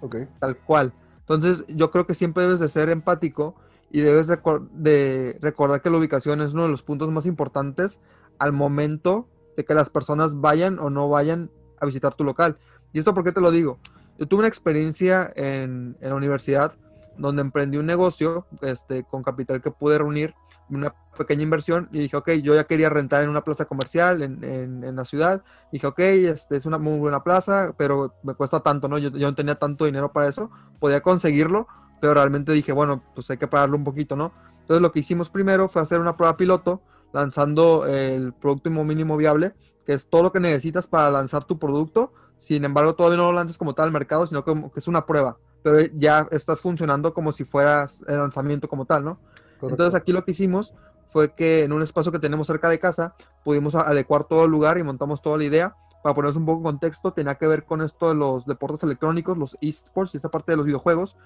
Ok. 0.00 0.16
Tal 0.40 0.56
cual. 0.58 0.92
Entonces, 1.28 1.64
yo 1.68 1.90
creo 1.90 2.06
que 2.06 2.14
siempre 2.14 2.44
debes 2.44 2.60
de 2.60 2.68
ser 2.68 2.90
empático 2.90 3.54
y 3.90 4.00
debes 4.00 4.26
de 4.26 5.38
recordar 5.40 5.80
que 5.80 5.90
la 5.90 5.98
ubicación 5.98 6.42
es 6.42 6.52
uno 6.52 6.64
de 6.64 6.68
los 6.68 6.82
puntos 6.82 7.10
más 7.10 7.26
importantes 7.26 7.98
al 8.38 8.52
momento 8.52 9.28
de 9.56 9.64
que 9.64 9.74
las 9.74 9.88
personas 9.88 10.40
vayan 10.40 10.78
o 10.78 10.90
no 10.90 11.08
vayan 11.08 11.50
a 11.80 11.86
visitar 11.86 12.14
tu 12.14 12.24
local. 12.24 12.58
¿Y 12.92 12.98
esto 12.98 13.14
por 13.14 13.24
qué 13.24 13.32
te 13.32 13.40
lo 13.40 13.50
digo? 13.50 13.78
Yo 14.18 14.26
tuve 14.26 14.40
una 14.40 14.48
experiencia 14.48 15.32
en, 15.34 15.96
en 16.00 16.08
la 16.08 16.14
universidad 16.14 16.74
donde 17.16 17.42
emprendí 17.42 17.76
un 17.76 17.86
negocio 17.86 18.46
este, 18.62 19.04
con 19.04 19.22
capital 19.22 19.60
que 19.60 19.70
pude 19.70 19.98
reunir, 19.98 20.34
una 20.70 20.94
pequeña 21.16 21.42
inversión, 21.42 21.88
y 21.92 21.98
dije, 21.98 22.16
ok, 22.16 22.32
yo 22.42 22.54
ya 22.54 22.64
quería 22.64 22.88
rentar 22.88 23.22
en 23.22 23.28
una 23.28 23.44
plaza 23.44 23.66
comercial 23.66 24.22
en, 24.22 24.42
en, 24.42 24.96
la 24.96 25.04
ciudad. 25.04 25.42
dije, 25.70 25.86
ok, 25.86 25.98
este 25.98 26.56
es 26.56 26.66
una 26.66 26.78
muy 26.78 26.98
buena 26.98 27.22
plaza, 27.22 27.74
pero 27.76 28.14
me 28.22 28.34
cuesta 28.34 28.60
tanto, 28.60 28.88
¿no? 28.88 28.98
Yo, 28.98 29.10
yo, 29.10 29.28
no 29.28 29.34
tenía 29.34 29.54
tanto 29.56 29.84
dinero 29.84 30.12
para 30.12 30.28
eso, 30.28 30.50
podía 30.80 31.00
conseguirlo, 31.02 31.68
pero 32.00 32.14
realmente 32.14 32.52
dije, 32.52 32.72
bueno, 32.72 33.02
pues 33.14 33.30
hay 33.30 33.36
que 33.36 33.46
pagarlo 33.46 33.76
un 33.76 33.84
poquito, 33.84 34.16
¿no? 34.16 34.32
Entonces 34.60 34.80
lo 34.80 34.92
que 34.92 35.00
hicimos 35.00 35.28
primero 35.30 35.68
fue 35.68 35.82
hacer 35.82 36.00
una 36.00 36.16
prueba 36.16 36.36
piloto, 36.36 36.82
lanzando 37.12 37.86
el 37.86 38.32
producto 38.32 38.70
mínimo 38.70 39.16
viable, 39.16 39.54
que 39.86 39.92
es 39.92 40.08
todo 40.08 40.22
lo 40.22 40.32
que 40.32 40.40
necesitas 40.40 40.88
para 40.88 41.10
lanzar 41.10 41.44
tu 41.44 41.58
producto. 41.58 42.12
Sin 42.38 42.64
embargo, 42.64 42.94
todavía 42.94 43.18
no 43.18 43.30
lo 43.30 43.32
lanzas 43.32 43.58
como 43.58 43.74
tal 43.74 43.86
al 43.86 43.92
mercado, 43.92 44.26
sino 44.26 44.44
que 44.44 44.52
es 44.74 44.88
una 44.88 45.06
prueba 45.06 45.38
pero 45.64 45.80
ya 45.94 46.28
estás 46.30 46.60
funcionando 46.60 47.14
como 47.14 47.32
si 47.32 47.44
fueras 47.44 48.04
el 48.06 48.18
lanzamiento 48.18 48.68
como 48.68 48.84
tal, 48.84 49.02
¿no? 49.02 49.18
Entonces 49.62 49.94
aquí 49.94 50.12
lo 50.12 50.22
que 50.22 50.32
hicimos 50.32 50.74
fue 51.08 51.32
que 51.32 51.64
en 51.64 51.72
un 51.72 51.80
espacio 51.80 52.12
que 52.12 52.18
tenemos 52.18 52.46
cerca 52.46 52.68
de 52.68 52.78
casa 52.78 53.14
pudimos 53.42 53.74
adecuar 53.74 54.24
todo 54.24 54.44
el 54.44 54.50
lugar 54.50 54.76
y 54.76 54.82
montamos 54.82 55.22
toda 55.22 55.38
la 55.38 55.44
idea. 55.44 55.74
Para 56.02 56.14
ponernos 56.14 56.36
un 56.36 56.44
poco 56.44 56.58
en 56.58 56.64
contexto, 56.64 57.14
tenía 57.14 57.36
que 57.36 57.46
ver 57.46 57.64
con 57.64 57.80
esto 57.80 58.10
de 58.10 58.14
los 58.14 58.44
deportes 58.44 58.82
electrónicos, 58.82 59.38
los 59.38 59.56
esports 59.62 60.12
y 60.12 60.18
esa 60.18 60.30
parte 60.30 60.52
de 60.52 60.58
los 60.58 60.66
videojuegos. 60.66 61.16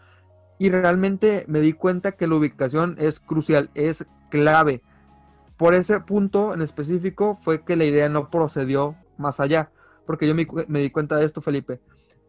Y 0.61 0.71
realmente 0.71 1.45
me 1.49 1.59
di 1.59 1.73
cuenta 1.73 2.13
que 2.13 2.29
la 2.29 2.37
ubicación 2.37 2.95
es 3.01 3.19
crucial, 3.19 3.71
es 3.75 4.07
clave. 4.31 4.85
Por 5.57 5.75
ese 5.75 5.99
punto 5.99 6.55
en 6.55 6.63
específico 6.63 7.41
fue 7.43 7.65
que 7.65 7.75
la 7.75 7.87
idea 7.87 8.09
no 8.09 8.31
procedió 8.31 8.95
más 9.17 9.41
allá, 9.41 9.73
porque 10.07 10.29
yo 10.29 10.37
me, 10.37 10.47
me 10.69 10.79
di 10.79 10.91
cuenta 10.91 11.17
de 11.17 11.25
esto, 11.25 11.41
Felipe. 11.41 11.81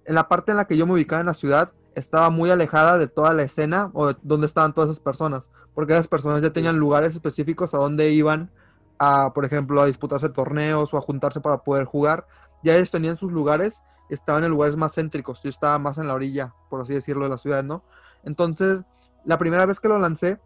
En 0.06 0.16
la 0.16 0.28
parte 0.28 0.50
en 0.50 0.58
la 0.58 0.66
que 0.66 0.76
yo 0.76 0.88
me 0.88 0.94
ubicaba 0.94 1.20
en 1.20 1.28
la 1.28 1.36
ciudad, 1.36 1.72
estaba 1.96 2.30
muy 2.30 2.50
alejada 2.50 2.98
de 2.98 3.08
toda 3.08 3.34
la 3.34 3.44
escena 3.44 3.92
o 3.94 4.08
de 4.08 4.18
donde 4.22 4.48
estaban 4.48 4.74
todas 4.74 4.90
esas 4.90 5.02
personas, 5.02 5.50
porque 5.74 5.94
esas 5.94 6.08
personas 6.08 6.42
ya 6.42 6.52
tenían 6.52 6.78
lugares 6.78 7.14
específicos 7.14 7.74
a 7.74 7.78
donde 7.78 8.12
iban 8.12 8.52
a, 8.98 9.34
por 9.34 9.46
ejemplo, 9.46 9.82
a 9.82 9.86
disputarse 9.86 10.30
torneos 10.30 10.94
o 10.94 10.98
a 10.98 11.02
juntarse 11.02 11.42
para 11.42 11.64
poder 11.64 11.86
jugar. 11.86 12.28
Ya 12.64 12.76
ellos 12.76 12.92
tenían 12.92 13.18
sus 13.18 13.32
lugares, 13.32 13.82
estaban 14.10 14.44
en 14.44 14.52
lugares 14.52 14.76
más 14.76 14.94
céntricos, 14.94 15.42
yo 15.44 15.50
estaba 15.50 15.80
más 15.80 15.98
en 15.98 16.08
la 16.08 16.14
orilla, 16.14 16.54
por 16.70 16.82
así 16.82 16.94
decirlo, 16.94 17.24
de 17.24 17.30
la 17.30 17.38
ciudad, 17.38 17.64
¿no? 17.64 17.84
Entonces, 18.24 18.84
la 19.26 19.38
primera 19.38 19.66
vez 19.66 19.80
que 19.80 19.88
lo 19.88 19.98
lancé, 20.00 20.40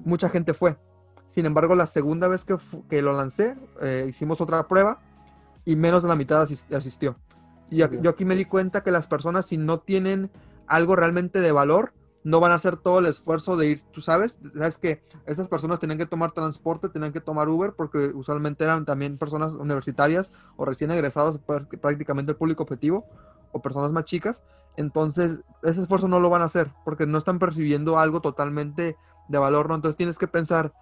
mucha 0.00 0.28
gente 0.28 0.54
fue. 0.54 0.76
Sin 1.26 1.46
embargo, 1.46 1.74
la 1.74 1.86
segunda 1.86 2.26
vez 2.26 2.44
que, 2.44 2.56
que 2.88 3.02
lo 3.02 3.12
lancé, 3.12 3.56
eh, 3.82 4.06
hicimos 4.08 4.40
otra 4.40 4.66
prueba 4.66 5.00
y 5.64 5.76
menos 5.76 6.02
de 6.02 6.08
la 6.08 6.16
mitad 6.16 6.42
asistió. 6.42 7.16
Y 7.70 7.76
yo 7.76 8.10
aquí 8.10 8.24
me 8.24 8.34
di 8.34 8.46
cuenta 8.46 8.82
que 8.82 8.90
las 8.90 9.06
personas, 9.06 9.46
si 9.46 9.58
no 9.58 9.80
tienen 9.80 10.30
algo 10.68 10.96
realmente 10.96 11.40
de 11.40 11.52
valor, 11.52 11.92
no 12.24 12.40
van 12.40 12.52
a 12.52 12.56
hacer 12.56 12.76
todo 12.76 12.98
el 12.98 13.06
esfuerzo 13.06 13.56
de 13.56 13.68
ir, 13.68 13.82
tú 13.92 14.00
sabes, 14.00 14.38
sabes 14.54 14.76
que 14.78 15.02
esas 15.24 15.48
personas 15.48 15.80
tenían 15.80 15.98
que 15.98 16.06
tomar 16.06 16.32
transporte, 16.32 16.88
tenían 16.88 17.12
que 17.12 17.20
tomar 17.20 17.48
Uber, 17.48 17.72
porque 17.72 18.10
usualmente 18.14 18.64
eran 18.64 18.84
también 18.84 19.18
personas 19.18 19.54
universitarias 19.54 20.32
o 20.56 20.64
recién 20.64 20.90
egresados, 20.90 21.38
prácticamente 21.80 22.32
el 22.32 22.36
público 22.36 22.64
objetivo, 22.64 23.06
o 23.52 23.62
personas 23.62 23.92
más 23.92 24.04
chicas. 24.04 24.42
Entonces, 24.76 25.40
ese 25.62 25.82
esfuerzo 25.82 26.06
no 26.08 26.20
lo 26.20 26.30
van 26.30 26.42
a 26.42 26.46
hacer, 26.46 26.70
porque 26.84 27.06
no 27.06 27.18
están 27.18 27.38
percibiendo 27.38 27.98
algo 27.98 28.20
totalmente 28.20 28.96
de 29.28 29.38
valor, 29.38 29.68
¿no? 29.68 29.74
Entonces 29.76 29.96
tienes 29.96 30.18
que 30.18 30.28
pensar 30.28 30.72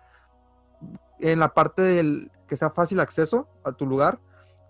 en 1.21 1.39
la 1.39 1.55
parte 1.55 1.83
del 1.83 2.31
que 2.49 2.57
sea 2.57 2.71
fácil 2.71 3.01
acceso 3.01 3.49
a 3.65 3.73
tu 3.73 3.87
lugar, 3.87 4.19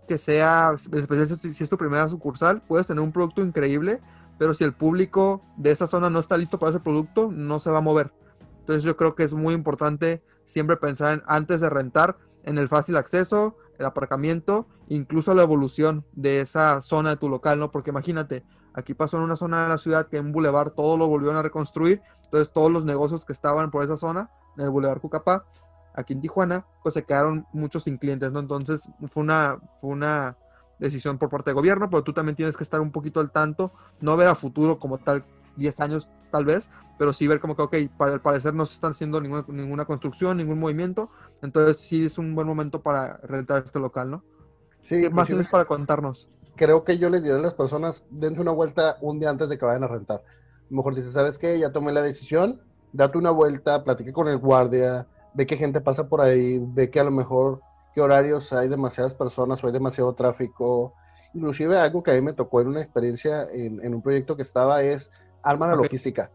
que 0.06 0.18
sea, 0.18 0.72
especialmente 0.74 1.52
si 1.52 1.64
es 1.64 1.70
tu 1.70 1.76
primera 1.76 2.08
sucursal, 2.08 2.62
puedes 2.62 2.86
tener 2.86 3.02
un 3.02 3.12
producto 3.12 3.42
increíble, 3.42 4.00
pero 4.38 4.54
si 4.54 4.64
el 4.64 4.74
público 4.74 5.42
de 5.56 5.70
esa 5.70 5.86
zona 5.86 6.10
no 6.10 6.18
está 6.18 6.36
listo 6.36 6.58
para 6.58 6.70
ese 6.70 6.80
producto, 6.80 7.30
no 7.32 7.58
se 7.58 7.70
va 7.70 7.78
a 7.78 7.82
mover. 7.82 8.12
Entonces 8.60 8.84
yo 8.84 8.96
creo 8.96 9.14
que 9.14 9.24
es 9.24 9.34
muy 9.34 9.54
importante 9.54 10.22
siempre 10.44 10.76
pensar 10.76 11.14
en, 11.14 11.22
antes 11.26 11.60
de 11.60 11.70
rentar 11.70 12.16
en 12.44 12.58
el 12.58 12.68
fácil 12.68 12.96
acceso, 12.96 13.56
el 13.78 13.86
aparcamiento, 13.86 14.66
incluso 14.88 15.34
la 15.34 15.42
evolución 15.42 16.04
de 16.12 16.40
esa 16.40 16.80
zona 16.80 17.10
de 17.10 17.16
tu 17.16 17.28
local, 17.28 17.58
¿no? 17.58 17.70
Porque 17.70 17.90
imagínate, 17.90 18.44
aquí 18.74 18.94
pasó 18.94 19.16
en 19.16 19.24
una 19.24 19.36
zona 19.36 19.64
de 19.64 19.68
la 19.70 19.78
ciudad 19.78 20.08
que 20.08 20.16
en 20.16 20.26
un 20.26 20.32
bulevar 20.32 20.70
todo 20.70 20.96
lo 20.96 21.08
volvieron 21.08 21.36
a 21.36 21.42
reconstruir, 21.42 22.00
entonces 22.24 22.52
todos 22.52 22.70
los 22.70 22.84
negocios 22.84 23.24
que 23.24 23.32
estaban 23.32 23.70
por 23.70 23.84
esa 23.84 23.96
zona, 23.96 24.30
en 24.56 24.64
el 24.64 24.70
bulevar 24.70 25.00
Cucapá, 25.00 25.44
aquí 25.94 26.12
en 26.12 26.20
Tijuana, 26.20 26.66
pues 26.82 26.94
se 26.94 27.04
quedaron 27.04 27.46
muchos 27.52 27.84
sin 27.84 27.98
clientes, 27.98 28.30
¿no? 28.32 28.40
Entonces 28.40 28.88
fue 29.10 29.22
una, 29.22 29.58
fue 29.80 29.90
una 29.90 30.36
decisión 30.78 31.18
por 31.18 31.30
parte 31.30 31.50
del 31.50 31.56
gobierno, 31.56 31.88
pero 31.90 32.02
tú 32.02 32.12
también 32.12 32.36
tienes 32.36 32.56
que 32.56 32.64
estar 32.64 32.80
un 32.80 32.92
poquito 32.92 33.20
al 33.20 33.30
tanto, 33.30 33.72
no 34.00 34.16
ver 34.16 34.28
a 34.28 34.34
futuro 34.34 34.78
como 34.78 34.98
tal, 34.98 35.24
10 35.56 35.80
años 35.80 36.08
tal 36.30 36.44
vez, 36.44 36.70
pero 36.98 37.12
sí 37.12 37.26
ver 37.26 37.40
como 37.40 37.56
que, 37.56 37.62
ok, 37.62 37.76
para 37.96 38.14
el 38.14 38.20
parecer 38.20 38.54
no 38.54 38.66
se 38.66 38.74
están 38.74 38.92
haciendo 38.92 39.20
ninguna, 39.20 39.44
ninguna 39.48 39.84
construcción, 39.84 40.36
ningún 40.36 40.58
movimiento, 40.58 41.10
entonces 41.42 41.78
sí 41.78 42.06
es 42.06 42.18
un 42.18 42.34
buen 42.34 42.46
momento 42.46 42.82
para 42.82 43.16
rentar 43.18 43.62
este 43.64 43.78
local, 43.78 44.10
¿no? 44.10 44.22
Sí, 44.82 45.00
¿Qué 45.00 45.10
más 45.10 45.26
tienes 45.26 45.48
para 45.48 45.64
contarnos? 45.64 46.28
Creo 46.54 46.84
que 46.84 46.96
yo 46.96 47.10
les 47.10 47.22
diré 47.22 47.36
a 47.36 47.40
las 47.40 47.54
personas, 47.54 48.04
dense 48.10 48.40
una 48.40 48.52
vuelta 48.52 48.98
un 49.00 49.18
día 49.18 49.30
antes 49.30 49.48
de 49.48 49.58
que 49.58 49.64
vayan 49.64 49.84
a 49.84 49.88
rentar. 49.88 50.22
mejor 50.70 50.94
dices, 50.94 51.12
¿sabes 51.12 51.38
qué? 51.38 51.58
Ya 51.58 51.72
tomé 51.72 51.92
la 51.92 52.02
decisión, 52.02 52.60
date 52.92 53.18
una 53.18 53.30
vuelta, 53.30 53.82
platique 53.82 54.12
con 54.12 54.28
el 54.28 54.38
guardia, 54.38 55.06
ve 55.34 55.46
qué 55.46 55.56
gente 55.56 55.80
pasa 55.80 56.08
por 56.08 56.20
ahí, 56.20 56.60
ve 56.60 56.88
que 56.88 57.00
a 57.00 57.04
lo 57.04 57.10
mejor 57.10 57.60
qué 57.96 58.02
horarios 58.02 58.52
hay 58.52 58.68
demasiadas 58.68 59.14
personas 59.14 59.64
o 59.64 59.68
hay 59.68 59.72
demasiado 59.72 60.12
tráfico. 60.14 60.92
Inclusive 61.32 61.78
algo 61.78 62.02
que 62.02 62.10
a 62.10 62.14
mí 62.14 62.20
me 62.20 62.34
tocó 62.34 62.60
en 62.60 62.68
una 62.68 62.82
experiencia 62.82 63.48
en, 63.50 63.94
un 63.94 64.02
proyecto 64.02 64.36
que 64.36 64.42
estaba 64.42 64.82
es 64.82 65.10
arma 65.42 65.66
la 65.66 65.76
logística. 65.76 66.30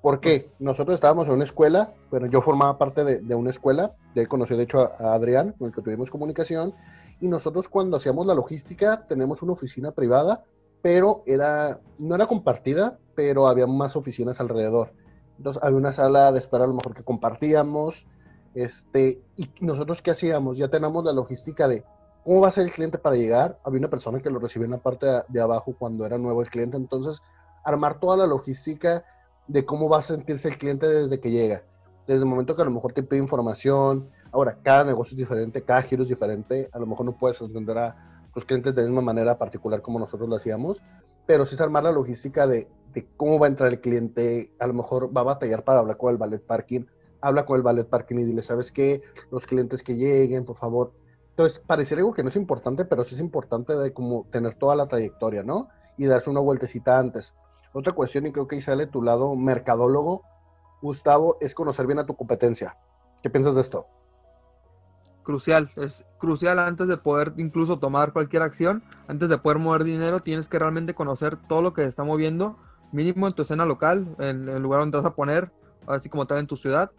¿Por 0.00 0.18
qué? 0.18 0.50
Nosotros 0.58 0.94
estábamos 0.94 1.28
en 1.28 1.34
una 1.34 1.44
escuela, 1.44 1.92
bueno, 2.10 2.26
yo 2.26 2.40
formaba 2.40 2.78
parte 2.78 3.04
de, 3.04 3.34
una 3.34 3.50
escuela, 3.50 3.94
de 4.14 4.26
conocí 4.26 4.56
de 4.56 4.62
hecho 4.62 4.78
a, 4.98 5.12
Adrián, 5.12 5.54
con 5.58 5.68
el 5.68 5.74
que 5.74 5.82
tuvimos 5.82 6.10
comunicación, 6.10 6.72
y 7.20 7.28
nosotros 7.28 7.68
cuando 7.68 7.98
hacíamos 7.98 8.24
la 8.24 8.34
logística 8.34 9.06
tenemos 9.06 9.42
una 9.42 9.52
oficina 9.52 9.92
privada 9.92 10.42
pero 10.80 11.22
era, 11.24 11.80
no 11.98 12.14
era 12.14 12.26
compartida, 12.26 12.98
pero 13.14 13.46
había 13.48 13.66
más 13.66 13.96
oficinas 13.96 14.38
alrededor. 14.40 14.92
Entonces 15.38 15.62
había 15.62 15.78
una 15.78 15.92
sala 15.92 16.30
de 16.30 16.38
espera 16.38 16.64
a 16.64 16.66
lo 16.66 16.74
mejor 16.74 16.94
que 16.94 17.02
compartíamos, 17.02 18.06
este, 18.54 19.20
y 19.36 19.50
nosotros 19.60 20.00
qué 20.00 20.12
hacíamos, 20.12 20.56
ya 20.56 20.68
tenemos 20.68 21.04
la 21.04 21.12
logística 21.12 21.66
de 21.66 21.84
cómo 22.24 22.40
va 22.40 22.48
a 22.48 22.52
ser 22.52 22.64
el 22.64 22.72
cliente 22.72 22.98
para 22.98 23.16
llegar. 23.16 23.58
Había 23.64 23.80
una 23.80 23.90
persona 23.90 24.20
que 24.20 24.30
lo 24.30 24.38
recibía 24.38 24.66
en 24.66 24.72
la 24.72 24.78
parte 24.78 25.06
de, 25.28 25.40
abajo 25.40 25.74
cuando 25.78 26.06
era 26.06 26.18
nuevo 26.18 26.40
el 26.40 26.50
cliente, 26.50 26.76
entonces 26.76 27.20
armar 27.64 27.98
toda 27.98 28.16
la 28.16 28.26
logística 28.26 29.04
de 29.48 29.64
cómo 29.64 29.88
va 29.88 29.98
a 29.98 30.02
sentirse 30.02 30.48
el 30.48 30.58
cliente 30.58 30.86
desde 30.86 31.20
que 31.20 31.30
llega. 31.30 31.62
Desde 32.06 32.22
el 32.22 32.28
momento 32.28 32.54
que 32.54 32.62
a 32.62 32.66
lo 32.66 32.70
mejor 32.70 32.92
te 32.92 33.02
pide 33.02 33.20
información, 33.20 34.08
ahora 34.32 34.56
cada 34.62 34.84
negocio 34.84 35.14
es 35.14 35.18
diferente, 35.18 35.62
cada 35.62 35.82
giro 35.82 36.02
es 36.02 36.08
diferente, 36.08 36.68
a 36.72 36.78
lo 36.78 36.86
mejor 36.86 37.06
no 37.06 37.16
puedes 37.16 37.40
entender 37.40 37.78
a 37.78 38.30
los 38.34 38.44
clientes 38.44 38.74
de 38.74 38.82
la 38.82 38.88
misma 38.88 39.02
manera 39.02 39.38
particular 39.38 39.80
como 39.80 39.98
nosotros 39.98 40.28
lo 40.28 40.36
hacíamos, 40.36 40.82
pero 41.26 41.46
sí 41.46 41.54
es 41.54 41.60
armar 41.60 41.84
la 41.84 41.92
logística 41.92 42.46
de, 42.46 42.68
de 42.92 43.06
cómo 43.16 43.38
va 43.38 43.46
a 43.46 43.50
entrar 43.50 43.70
el 43.70 43.80
cliente, 43.80 44.52
a 44.58 44.66
lo 44.66 44.74
mejor 44.74 45.16
va 45.16 45.22
a 45.22 45.24
batallar 45.24 45.64
para 45.64 45.80
hablar 45.80 45.96
con 45.96 46.10
el 46.10 46.18
ballet 46.18 46.44
parking, 46.44 46.84
habla 47.24 47.46
con 47.46 47.56
el 47.56 47.62
ballet 47.62 47.88
parking 47.88 48.16
y 48.16 48.24
dile, 48.24 48.42
¿sabes 48.42 48.70
qué? 48.70 49.02
Los 49.30 49.46
clientes 49.46 49.82
que 49.82 49.96
lleguen, 49.96 50.44
por 50.44 50.56
favor. 50.56 50.92
Entonces, 51.30 51.58
pareciera 51.58 52.00
algo 52.00 52.12
que 52.12 52.22
no 52.22 52.28
es 52.28 52.36
importante, 52.36 52.84
pero 52.84 53.04
sí 53.04 53.14
es 53.14 53.20
importante 53.20 53.74
de 53.76 53.92
como 53.92 54.26
tener 54.30 54.54
toda 54.54 54.76
la 54.76 54.86
trayectoria, 54.86 55.42
¿no? 55.42 55.68
Y 55.96 56.06
darse 56.06 56.30
una 56.30 56.40
vueltecita 56.40 56.98
antes. 56.98 57.34
Otra 57.72 57.92
cuestión, 57.92 58.26
y 58.26 58.32
creo 58.32 58.46
que 58.46 58.56
ahí 58.56 58.62
sale 58.62 58.86
tu 58.86 59.02
lado 59.02 59.34
mercadólogo, 59.34 60.22
Gustavo, 60.80 61.38
es 61.40 61.54
conocer 61.54 61.86
bien 61.86 61.98
a 61.98 62.06
tu 62.06 62.14
competencia. 62.14 62.76
¿Qué 63.22 63.30
piensas 63.30 63.54
de 63.54 63.62
esto? 63.62 63.86
Crucial, 65.22 65.72
es 65.76 66.04
crucial 66.18 66.58
antes 66.58 66.86
de 66.86 66.98
poder 66.98 67.32
incluso 67.38 67.78
tomar 67.78 68.12
cualquier 68.12 68.42
acción, 68.42 68.84
antes 69.08 69.30
de 69.30 69.38
poder 69.38 69.58
mover 69.58 69.82
dinero, 69.82 70.20
tienes 70.20 70.48
que 70.48 70.58
realmente 70.58 70.94
conocer 70.94 71.38
todo 71.48 71.62
lo 71.62 71.72
que 71.72 71.82
se 71.82 71.88
está 71.88 72.04
moviendo, 72.04 72.58
mínimo 72.92 73.26
en 73.26 73.32
tu 73.32 73.42
escena 73.42 73.64
local, 73.64 74.14
en 74.18 74.48
el 74.48 74.62
lugar 74.62 74.80
donde 74.80 74.98
vas 74.98 75.06
a 75.06 75.14
poner, 75.14 75.50
así 75.86 76.10
como 76.10 76.26
tal 76.26 76.38
en 76.38 76.46
tu 76.46 76.56
ciudad, 76.56 76.92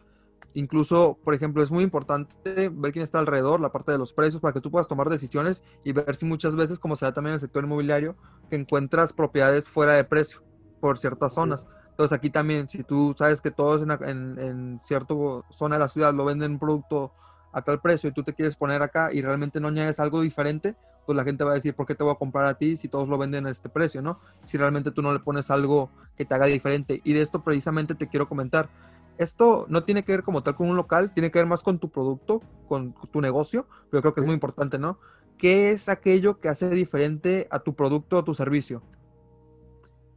Incluso, 0.53 1.17
por 1.23 1.33
ejemplo, 1.33 1.61
es 1.61 1.69
muy 1.69 1.83
importante 1.83 2.69
ver 2.69 2.93
quién 2.93 3.03
está 3.03 3.19
alrededor, 3.19 3.59
la 3.59 3.73
parte 3.73 3.91
de 3.91 3.97
los 3.97 4.13
precios, 4.13 4.41
para 4.41 4.53
que 4.53 4.61
tú 4.61 4.71
puedas 4.71 4.87
tomar 4.87 5.09
decisiones 5.09 5.63
y 5.83 5.91
ver 5.91 6.15
si 6.15 6.25
muchas 6.25 6.55
veces, 6.55 6.79
como 6.79 6.95
se 6.95 7.05
da 7.05 7.13
también 7.13 7.31
en 7.31 7.35
el 7.35 7.41
sector 7.41 7.65
inmobiliario, 7.65 8.15
que 8.49 8.55
encuentras 8.55 9.11
propiedades 9.11 9.65
fuera 9.65 9.93
de 9.93 10.05
precio 10.05 10.41
por 10.79 10.97
ciertas 10.97 11.33
zonas. 11.33 11.67
Entonces 11.89 12.17
aquí 12.17 12.29
también, 12.29 12.69
si 12.69 12.83
tú 12.83 13.13
sabes 13.17 13.41
que 13.41 13.51
todos 13.51 13.81
en, 13.81 13.91
en, 13.91 14.39
en 14.39 14.79
cierta 14.81 15.13
zona 15.49 15.75
de 15.75 15.79
la 15.79 15.87
ciudad 15.89 16.13
lo 16.13 16.23
venden 16.23 16.53
un 16.53 16.59
producto 16.59 17.11
a 17.51 17.61
tal 17.61 17.81
precio 17.81 18.09
y 18.09 18.13
tú 18.13 18.23
te 18.23 18.33
quieres 18.33 18.55
poner 18.55 18.81
acá 18.81 19.13
y 19.13 19.21
realmente 19.21 19.59
no 19.59 19.69
añades 19.69 19.99
algo 19.99 20.21
diferente, 20.21 20.75
pues 21.05 21.15
la 21.15 21.23
gente 21.23 21.43
va 21.43 21.51
a 21.51 21.55
decir, 21.55 21.73
¿por 21.75 21.85
qué 21.85 21.95
te 21.95 22.03
voy 22.03 22.13
a 22.13 22.17
comprar 22.17 22.45
a 22.45 22.55
ti 22.55 22.77
si 22.77 22.87
todos 22.87 23.07
lo 23.07 23.17
venden 23.17 23.45
a 23.45 23.51
este 23.51 23.69
precio, 23.69 24.01
no? 24.01 24.19
Si 24.45 24.57
realmente 24.57 24.91
tú 24.91 25.01
no 25.01 25.13
le 25.13 25.19
pones 25.19 25.51
algo 25.51 25.89
que 26.17 26.25
te 26.25 26.33
haga 26.33 26.45
diferente. 26.45 27.01
Y 27.03 27.13
de 27.13 27.21
esto 27.21 27.43
precisamente 27.43 27.95
te 27.95 28.07
quiero 28.07 28.27
comentar 28.27 28.69
esto 29.17 29.65
no 29.69 29.83
tiene 29.83 30.03
que 30.03 30.11
ver 30.11 30.23
como 30.23 30.43
tal 30.43 30.55
con 30.55 30.69
un 30.69 30.75
local, 30.75 31.13
tiene 31.13 31.31
que 31.31 31.39
ver 31.39 31.47
más 31.47 31.63
con 31.63 31.79
tu 31.79 31.89
producto, 31.89 32.41
con 32.67 32.93
tu 33.11 33.21
negocio, 33.21 33.67
pero 33.89 34.01
creo 34.01 34.13
que 34.13 34.21
es 34.21 34.25
muy 34.25 34.33
importante, 34.33 34.77
¿no? 34.77 34.99
¿Qué 35.37 35.71
es 35.71 35.89
aquello 35.89 36.39
que 36.39 36.49
hace 36.49 36.69
diferente 36.69 37.47
a 37.51 37.59
tu 37.59 37.75
producto 37.75 38.17
o 38.17 38.23
tu 38.23 38.35
servicio? 38.35 38.81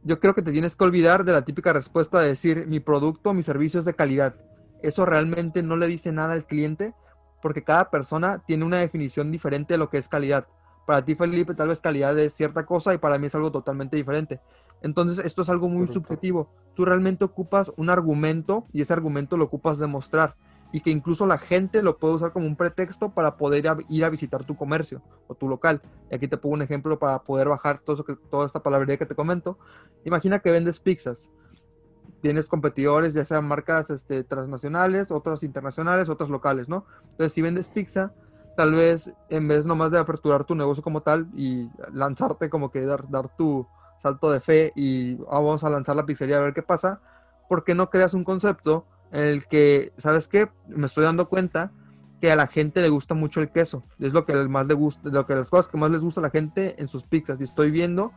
Yo 0.03 0.19
creo 0.19 0.33
que 0.33 0.41
te 0.41 0.51
tienes 0.51 0.75
que 0.75 0.83
olvidar 0.83 1.25
de 1.25 1.33
la 1.33 1.43
típica 1.43 1.73
respuesta 1.73 2.19
de 2.19 2.29
decir 2.29 2.67
mi 2.67 2.79
producto 2.79 3.29
o 3.29 3.33
mi 3.33 3.43
servicio 3.43 3.79
es 3.79 3.85
de 3.85 3.95
calidad. 3.95 4.35
Eso 4.81 5.05
realmente 5.05 5.61
no 5.61 5.75
le 5.75 5.87
dice 5.87 6.11
nada 6.11 6.33
al 6.33 6.45
cliente 6.45 6.93
porque 7.41 7.63
cada 7.63 7.89
persona 7.89 8.43
tiene 8.45 8.65
una 8.65 8.77
definición 8.77 9.31
diferente 9.31 9.73
de 9.73 9.77
lo 9.77 9.89
que 9.89 9.97
es 9.97 10.07
calidad. 10.07 10.47
Para 10.89 11.05
ti, 11.05 11.13
Felipe, 11.13 11.53
tal 11.53 11.67
vez 11.67 11.81
calidad 11.81 12.17
es 12.17 12.33
cierta 12.33 12.65
cosa 12.65 12.95
y 12.95 12.97
para 12.97 13.19
mí 13.19 13.27
es 13.27 13.35
algo 13.35 13.51
totalmente 13.51 13.95
diferente. 13.95 14.41
Entonces, 14.81 15.23
esto 15.23 15.43
es 15.43 15.49
algo 15.49 15.69
muy 15.69 15.87
subjetivo. 15.87 16.49
Tú 16.73 16.83
realmente 16.83 17.23
ocupas 17.23 17.71
un 17.77 17.91
argumento 17.91 18.65
y 18.73 18.81
ese 18.81 18.93
argumento 18.93 19.37
lo 19.37 19.45
ocupas 19.45 19.77
demostrar 19.77 20.35
y 20.71 20.81
que 20.81 20.89
incluso 20.89 21.27
la 21.27 21.37
gente 21.37 21.83
lo 21.83 21.99
puede 21.99 22.15
usar 22.15 22.31
como 22.31 22.47
un 22.47 22.55
pretexto 22.55 23.13
para 23.13 23.37
poder 23.37 23.65
ir 23.87 24.03
a 24.03 24.09
visitar 24.09 24.45
tu 24.45 24.57
comercio 24.57 25.03
o 25.27 25.35
tu 25.35 25.47
local. 25.47 25.79
Y 26.09 26.15
aquí 26.15 26.27
te 26.27 26.37
pongo 26.37 26.55
un 26.55 26.63
ejemplo 26.63 26.97
para 26.97 27.21
poder 27.21 27.49
bajar 27.49 27.81
todo 27.81 27.93
eso 27.93 28.03
que, 28.03 28.15
toda 28.15 28.47
esta 28.47 28.63
palabrería 28.63 28.97
que 28.97 29.05
te 29.05 29.13
comento. 29.13 29.59
Imagina 30.05 30.39
que 30.39 30.49
vendes 30.49 30.79
pizzas. 30.79 31.31
Tienes 32.19 32.47
competidores, 32.47 33.13
ya 33.13 33.25
sean 33.25 33.47
marcas 33.47 33.91
este, 33.91 34.23
transnacionales, 34.23 35.11
otras 35.11 35.43
internacionales, 35.43 36.09
otras 36.09 36.31
locales, 36.31 36.67
¿no? 36.67 36.87
Entonces, 37.11 37.33
si 37.33 37.43
vendes 37.43 37.69
pizza, 37.69 38.11
tal 38.59 38.73
vez 38.73 39.13
en 39.29 39.47
vez 39.47 39.65
nomás 39.65 39.89
de 39.89 39.99
aperturar 39.99 40.43
tu 40.43 40.53
negocio 40.53 40.83
como 40.83 41.01
tal 41.01 41.29
y 41.33 41.69
lanzarte 41.93 42.49
como 42.49 42.71
que 42.71 42.83
dar, 42.83 43.09
dar 43.09 43.33
tu 43.37 43.65
salto 43.99 44.29
de 44.31 44.41
fe 44.41 44.73
y 44.75 45.13
ah, 45.29 45.39
vamos 45.39 45.63
a 45.63 45.69
lanzar 45.69 45.95
la 45.95 46.05
pizzería 46.05 46.35
a 46.35 46.41
ver 46.41 46.53
qué 46.53 46.61
pasa, 46.61 46.99
¿por 47.47 47.63
qué 47.63 47.73
no 47.73 47.89
creas 47.89 48.13
un 48.13 48.25
concepto 48.25 48.85
en 49.13 49.23
el 49.23 49.47
que, 49.47 49.93
¿sabes 49.95 50.27
qué? 50.27 50.49
Me 50.67 50.87
estoy 50.87 51.05
dando 51.05 51.29
cuenta 51.29 51.71
que 52.19 52.33
a 52.33 52.35
la 52.35 52.47
gente 52.47 52.81
le 52.81 52.89
gusta 52.89 53.13
mucho 53.13 53.39
el 53.39 53.49
queso, 53.49 53.85
es 53.97 54.11
lo 54.11 54.25
que 54.25 54.33
más 54.49 54.67
le 54.67 54.73
gusta, 54.73 55.07
lo 55.07 55.25
que 55.25 55.35
las 55.35 55.49
cosas 55.49 55.69
que 55.69 55.77
más 55.77 55.89
les 55.89 56.01
gusta 56.01 56.19
a 56.19 56.23
la 56.23 56.29
gente 56.29 56.75
en 56.79 56.89
sus 56.89 57.03
pizzas 57.03 57.39
y 57.39 57.45
estoy 57.45 57.71
viendo 57.71 58.11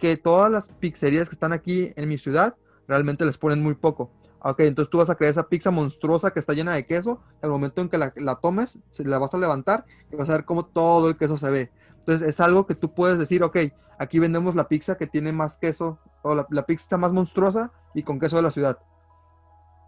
que 0.00 0.16
todas 0.16 0.50
las 0.50 0.66
pizzerías 0.66 1.28
que 1.28 1.36
están 1.36 1.52
aquí 1.52 1.92
en 1.94 2.08
mi 2.08 2.18
ciudad 2.18 2.56
realmente 2.88 3.24
les 3.24 3.38
ponen 3.38 3.62
muy 3.62 3.74
poco. 3.74 4.10
Ok, 4.48 4.60
entonces 4.60 4.88
tú 4.88 4.98
vas 4.98 5.10
a 5.10 5.16
crear 5.16 5.32
esa 5.32 5.48
pizza 5.48 5.72
monstruosa 5.72 6.30
que 6.30 6.38
está 6.38 6.52
llena 6.52 6.74
de 6.74 6.86
queso. 6.86 7.20
Al 7.42 7.50
momento 7.50 7.80
en 7.80 7.88
que 7.88 7.98
la, 7.98 8.34
tomes, 8.36 8.78
se 8.92 9.04
la 9.04 9.18
vas 9.18 9.34
a 9.34 9.38
levantar 9.38 9.84
y 10.12 10.14
vas 10.14 10.28
a 10.28 10.34
ver 10.34 10.44
cómo 10.44 10.64
todo 10.66 11.08
el 11.08 11.16
queso 11.16 11.36
se 11.36 11.50
ve. 11.50 11.72
Entonces 11.98 12.28
es 12.28 12.38
algo 12.38 12.64
que 12.64 12.76
tú 12.76 12.94
puedes 12.94 13.18
decir, 13.18 13.42
ok, 13.42 13.56
aquí 13.98 14.20
vendemos 14.20 14.54
la 14.54 14.68
pizza 14.68 14.96
que 14.96 15.08
tiene 15.08 15.32
más 15.32 15.56
queso, 15.56 15.98
o 16.22 16.36
la, 16.36 16.64
pizza 16.64 16.96
más 16.96 17.12
monstruosa 17.12 17.72
y 17.92 18.04
con 18.04 18.20
queso 18.20 18.36
de 18.36 18.42
la 18.42 18.52
ciudad. 18.52 18.78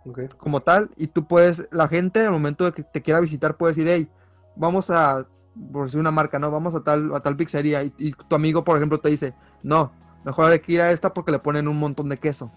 Okay. 0.04 0.26
Como 0.36 0.60
tal, 0.60 0.90
y 0.96 1.06
tú 1.06 1.28
puedes, 1.28 1.68
la 1.70 1.86
gente 1.86 2.26
al 2.26 2.32
momento 2.32 2.64
de 2.64 2.72
que 2.72 2.82
te 2.82 3.00
quiera 3.00 3.20
visitar 3.20 3.56
puede 3.56 3.74
decir, 3.74 3.86
hey, 3.88 4.10
vamos 4.56 4.90
a, 4.90 5.24
por 5.72 5.84
decir 5.84 6.00
una 6.00 6.10
marca, 6.10 6.40
¿no? 6.40 6.50
Vamos 6.50 6.74
a 6.74 6.80
tal, 6.80 7.14
a 7.14 7.20
tal 7.20 7.36
pizzería 7.36 7.84
y, 7.84 7.94
y 7.96 8.12
tu 8.12 8.34
amigo, 8.34 8.64
por 8.64 8.76
ejemplo, 8.76 8.98
te 8.98 9.08
dice, 9.08 9.34
no, 9.62 9.92
mejor 10.24 10.50
hay 10.50 10.58
que 10.58 10.72
ir 10.72 10.80
a 10.80 10.90
esta 10.90 11.14
porque 11.14 11.30
le 11.30 11.38
ponen 11.38 11.68
un 11.68 11.78
montón 11.78 12.08
de 12.08 12.16
queso. 12.16 12.50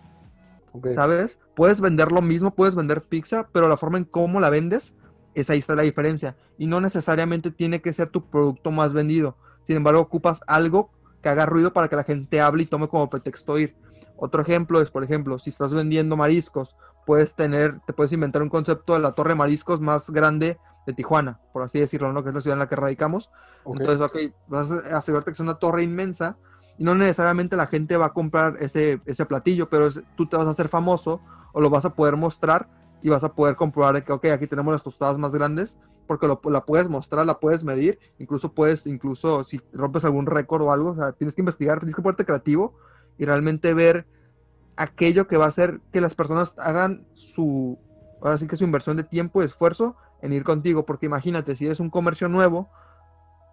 ¿Sabes? 0.94 1.40
Puedes 1.56 1.82
vender 1.82 2.12
lo 2.12 2.22
mismo, 2.22 2.56
puedes 2.56 2.76
vender 2.76 3.02
pizza, 3.02 3.48
pero 3.52 3.68
la 3.68 3.78
forma 3.78 3.98
en 3.98 4.06
cómo 4.06 4.40
la 4.40 4.50
vendes, 4.50 4.96
es 5.34 5.50
ahí 5.50 5.60
está 5.60 5.76
la 5.76 5.84
diferencia. 5.84 6.36
Y 6.58 6.68
no 6.68 6.80
necesariamente 6.82 7.52
tiene 7.52 7.82
que 7.82 7.94
ser 7.94 8.10
tu 8.10 8.30
producto 8.30 8.72
más 8.72 8.94
vendido. 8.94 9.36
Sin 9.66 9.78
embargo, 9.78 10.02
ocupas 10.02 10.42
algo 10.48 10.90
que 11.22 11.30
haga 11.30 11.46
ruido 11.46 11.74
para 11.74 11.88
que 11.88 11.96
la 11.96 12.04
gente 12.04 12.42
hable 12.42 12.64
y 12.64 12.66
tome 12.66 12.88
como 12.88 13.10
pretexto 13.10 13.58
ir. 13.60 13.76
Otro 14.18 14.42
ejemplo 14.42 14.82
es, 14.82 14.90
por 14.90 15.04
ejemplo, 15.04 15.40
si 15.40 15.50
estás 15.50 15.74
vendiendo 15.74 16.16
mariscos, 16.16 16.76
puedes 17.06 17.34
tener, 17.36 17.80
te 17.86 17.94
puedes 17.94 18.12
inventar 18.12 18.42
un 18.42 18.50
concepto 18.50 18.94
de 18.94 19.00
la 19.00 19.14
torre 19.14 19.30
de 19.30 19.36
mariscos 19.36 19.82
más 19.82 20.10
grande 20.10 20.58
de 20.86 20.94
Tijuana, 20.94 21.40
por 21.54 21.64
así 21.64 21.80
decirlo, 21.80 22.14
¿no? 22.14 22.24
Que 22.24 22.30
es 22.30 22.36
la 22.36 22.42
ciudad 22.42 22.56
en 22.56 22.60
la 22.60 22.70
que 22.70 22.76
radicamos. 22.76 23.30
Entonces, 23.66 24.02
ok, 24.02 24.18
vas 24.48 24.72
a 24.72 24.98
asegurarte 24.98 25.32
que 25.32 25.34
es 25.34 25.40
una 25.40 25.56
torre 25.56 25.84
inmensa 25.84 26.38
y 26.78 26.84
no 26.84 26.96
necesariamente 26.96 27.56
la 27.56 27.68
gente 27.68 27.98
va 27.98 28.08
a 28.08 28.14
comprar 28.14 28.58
ese, 28.60 29.02
ese 29.06 29.26
platillo, 29.26 29.70
pero 29.70 29.90
tú 30.16 30.26
te 30.26 30.38
vas 30.38 30.48
a 30.48 30.52
hacer 30.52 30.68
famoso 30.68 31.22
o 31.54 31.62
lo 31.62 31.70
vas 31.70 31.86
a 31.86 31.96
poder 31.96 32.18
mostrar 32.18 32.70
y 33.02 33.10
vas 33.10 33.24
a 33.24 33.34
poder 33.34 33.56
comprobar 33.56 34.04
que, 34.04 34.12
ok, 34.12 34.26
aquí 34.28 34.48
tenemos 34.48 34.72
las 34.72 34.84
tostadas 34.84 35.18
más 35.18 35.32
grandes, 35.32 35.80
porque 36.08 36.28
la 36.28 36.66
puedes 36.66 36.90
mostrar, 36.90 37.26
la 37.26 37.40
puedes 37.40 37.64
medir, 37.64 38.00
incluso 38.20 38.54
puedes, 38.54 38.86
incluso 38.86 39.44
si 39.44 39.62
rompes 39.72 40.04
algún 40.04 40.26
récord 40.26 40.64
o 40.64 40.72
algo, 40.72 40.96
tienes 41.14 41.36
que 41.36 41.42
investigar, 41.42 41.80
tienes 41.80 41.96
que 41.96 42.02
ponerte 42.02 42.26
creativo 42.26 42.76
y 43.18 43.26
realmente 43.26 43.74
ver 43.74 44.06
aquello 44.76 45.28
que 45.28 45.38
va 45.38 45.46
a 45.46 45.50
hacer 45.50 45.80
que 45.92 46.02
las 46.02 46.16
personas 46.16 46.54
hagan 46.58 47.08
su, 47.14 47.80
así 48.24 48.48
que 48.48 48.56
su 48.56 48.64
inversión 48.64 48.98
de 48.98 49.04
tiempo 49.04 49.42
y 49.42 49.46
esfuerzo 49.46 49.96
en 50.22 50.34
ir 50.34 50.44
contigo, 50.44 50.86
porque 50.86 51.06
imagínate, 51.06 51.56
si 51.56 51.66
eres 51.66 51.80
un 51.80 51.90
comercio 51.90 52.28
nuevo, 52.28 52.70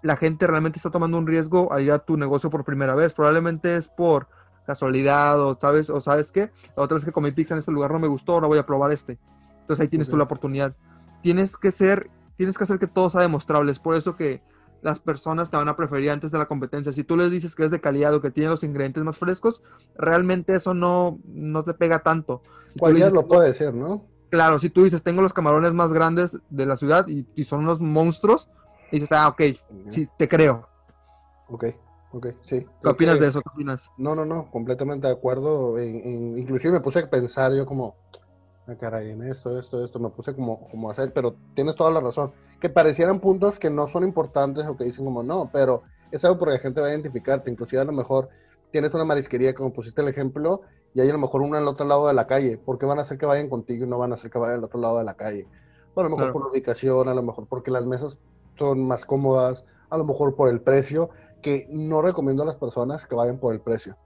la 0.02 0.16
gente 0.16 0.46
realmente 0.46 0.78
está 0.78 0.90
tomando 0.90 1.18
un 1.18 1.26
riesgo 1.26 1.72
al 1.72 1.82
ir 1.82 1.92
a 1.92 1.98
tu 1.98 2.16
negocio 2.16 2.50
por 2.50 2.64
primera 2.64 2.94
vez. 2.94 3.12
Probablemente 3.12 3.76
es 3.76 3.88
por 3.88 4.28
casualidad 4.66 5.40
o 5.40 5.58
sabes, 5.58 5.88
o 5.90 6.00
sabes 6.00 6.30
qué, 6.30 6.52
la 6.76 6.82
otra 6.82 6.96
vez 6.96 7.04
que 7.04 7.12
comí 7.12 7.32
pizza 7.32 7.54
en 7.54 7.58
este 7.58 7.72
lugar 7.72 7.90
no 7.90 7.98
me 7.98 8.06
gustó, 8.06 8.34
ahora 8.34 8.48
voy 8.48 8.58
a 8.58 8.66
probar 8.66 8.92
este. 8.92 9.18
Entonces 9.60 9.82
ahí 9.82 9.88
tienes 9.88 10.08
tú 10.08 10.16
la 10.16 10.24
oportunidad. 10.24 10.76
Tienes 11.22 11.56
que 11.56 11.72
ser, 11.72 12.10
tienes 12.36 12.56
que 12.56 12.64
hacer 12.64 12.78
que 12.78 12.86
todo 12.86 13.10
sea 13.10 13.22
demostrable. 13.22 13.72
Es 13.72 13.78
por 13.78 13.96
eso 13.96 14.14
que 14.14 14.42
las 14.82 15.00
personas 15.00 15.50
te 15.50 15.56
van 15.56 15.68
a 15.68 15.76
preferir 15.76 16.10
antes 16.10 16.30
de 16.30 16.38
la 16.38 16.46
competencia. 16.46 16.92
Si 16.92 17.02
tú 17.02 17.16
les 17.16 17.30
dices 17.30 17.54
que 17.54 17.64
es 17.64 17.70
de 17.70 17.80
calidad 17.80 18.14
o 18.14 18.20
que 18.20 18.30
tiene 18.30 18.50
los 18.50 18.62
ingredientes 18.62 19.02
más 19.02 19.18
frescos, 19.18 19.62
realmente 19.96 20.54
eso 20.54 20.74
no, 20.74 21.18
no 21.26 21.64
te 21.64 21.74
pega 21.74 22.00
tanto. 22.00 22.42
Si 22.72 22.78
Cualquiera 22.78 23.10
lo 23.10 23.26
puede 23.26 23.48
decir, 23.48 23.74
¿no? 23.74 24.04
Claro, 24.30 24.58
si 24.58 24.68
tú 24.68 24.84
dices, 24.84 25.02
tengo 25.02 25.22
los 25.22 25.32
camarones 25.32 25.72
más 25.72 25.92
grandes 25.92 26.38
de 26.50 26.66
la 26.66 26.76
ciudad 26.76 27.08
y, 27.08 27.26
y 27.34 27.44
son 27.44 27.60
unos 27.60 27.80
monstruos, 27.80 28.50
y 28.90 29.00
dices, 29.00 29.12
ah, 29.12 29.28
ok, 29.28 29.42
sí, 29.88 30.08
te 30.16 30.28
creo. 30.28 30.66
Ok, 31.48 31.64
ok, 32.12 32.26
sí. 32.42 32.66
¿Qué 32.82 32.88
opinas 32.88 33.20
de 33.20 33.28
eso? 33.28 33.40
¿Qué 33.40 33.48
opinas? 33.52 33.90
No, 33.96 34.14
no, 34.14 34.24
no, 34.24 34.50
completamente 34.50 35.06
de 35.06 35.12
acuerdo. 35.12 35.78
En, 35.78 36.36
inclusive 36.36 36.74
me 36.74 36.80
puse 36.80 37.00
a 37.00 37.10
pensar 37.10 37.52
yo 37.54 37.66
como, 37.66 37.96
ah, 38.66 38.76
caray, 38.76 39.10
en 39.10 39.22
esto, 39.22 39.58
esto, 39.58 39.84
esto, 39.84 39.98
me 39.98 40.10
puse 40.10 40.34
como, 40.34 40.68
como 40.68 40.88
a 40.88 40.92
hacer, 40.92 41.12
pero 41.12 41.36
tienes 41.54 41.76
toda 41.76 41.90
la 41.90 42.00
razón. 42.00 42.32
Que 42.60 42.68
parecieran 42.68 43.20
puntos 43.20 43.58
que 43.58 43.70
no 43.70 43.86
son 43.86 44.04
importantes 44.04 44.66
o 44.66 44.76
que 44.76 44.84
dicen 44.84 45.04
como 45.04 45.22
no, 45.22 45.50
pero 45.52 45.82
es 46.10 46.24
algo 46.24 46.38
porque 46.38 46.54
la 46.54 46.60
gente 46.60 46.80
va 46.80 46.88
a 46.88 46.90
identificarte. 46.90 47.50
Inclusive 47.50 47.82
a 47.82 47.84
lo 47.84 47.92
mejor 47.92 48.28
tienes 48.70 48.92
una 48.94 49.04
marisquería, 49.04 49.54
como 49.54 49.72
pusiste 49.72 50.02
el 50.02 50.08
ejemplo, 50.08 50.62
y 50.94 51.00
hay 51.00 51.08
a 51.08 51.12
lo 51.12 51.18
mejor 51.18 51.42
una 51.42 51.58
al 51.58 51.68
otro 51.68 51.86
lado 51.86 52.08
de 52.08 52.14
la 52.14 52.26
calle. 52.26 52.58
¿Por 52.58 52.78
qué 52.78 52.86
van 52.86 52.98
a 52.98 53.02
hacer 53.02 53.18
que 53.18 53.26
vayan 53.26 53.48
contigo 53.48 53.84
y 53.84 53.88
no 53.88 53.98
van 53.98 54.12
a 54.12 54.14
hacer 54.14 54.30
que 54.30 54.38
vayan 54.38 54.58
al 54.58 54.64
otro 54.64 54.80
lado 54.80 54.98
de 54.98 55.04
la 55.04 55.14
calle? 55.14 55.46
a 56.00 56.02
lo 56.04 56.10
mejor 56.10 56.32
por 56.32 56.42
la 56.42 56.50
ubicación, 56.50 57.08
a 57.08 57.14
lo 57.14 57.22
mejor 57.22 57.46
porque 57.46 57.70
las 57.70 57.84
mesas 57.84 58.18
son 58.58 58.86
más 58.86 59.04
cómodas, 59.04 59.64
a 59.90 59.96
lo 59.96 60.04
mejor 60.04 60.34
por 60.34 60.48
el 60.48 60.60
precio, 60.60 61.10
que 61.42 61.66
no 61.70 62.02
recomiendo 62.02 62.42
a 62.42 62.46
las 62.46 62.56
personas 62.56 63.06
que 63.06 63.14
vayan 63.14 63.38
por 63.38 63.54
el 63.54 63.60
precio. 63.60 63.96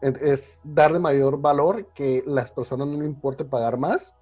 Es, 0.00 0.62
darle 0.64 0.98
mayor 0.98 1.40
valor, 1.40 1.86
que 1.92 2.22
las 2.26 2.52
personas 2.52 2.86
no 2.88 2.98
le 2.98 3.06
importe 3.06 3.44
pagar 3.44 3.76
más, 3.76 4.16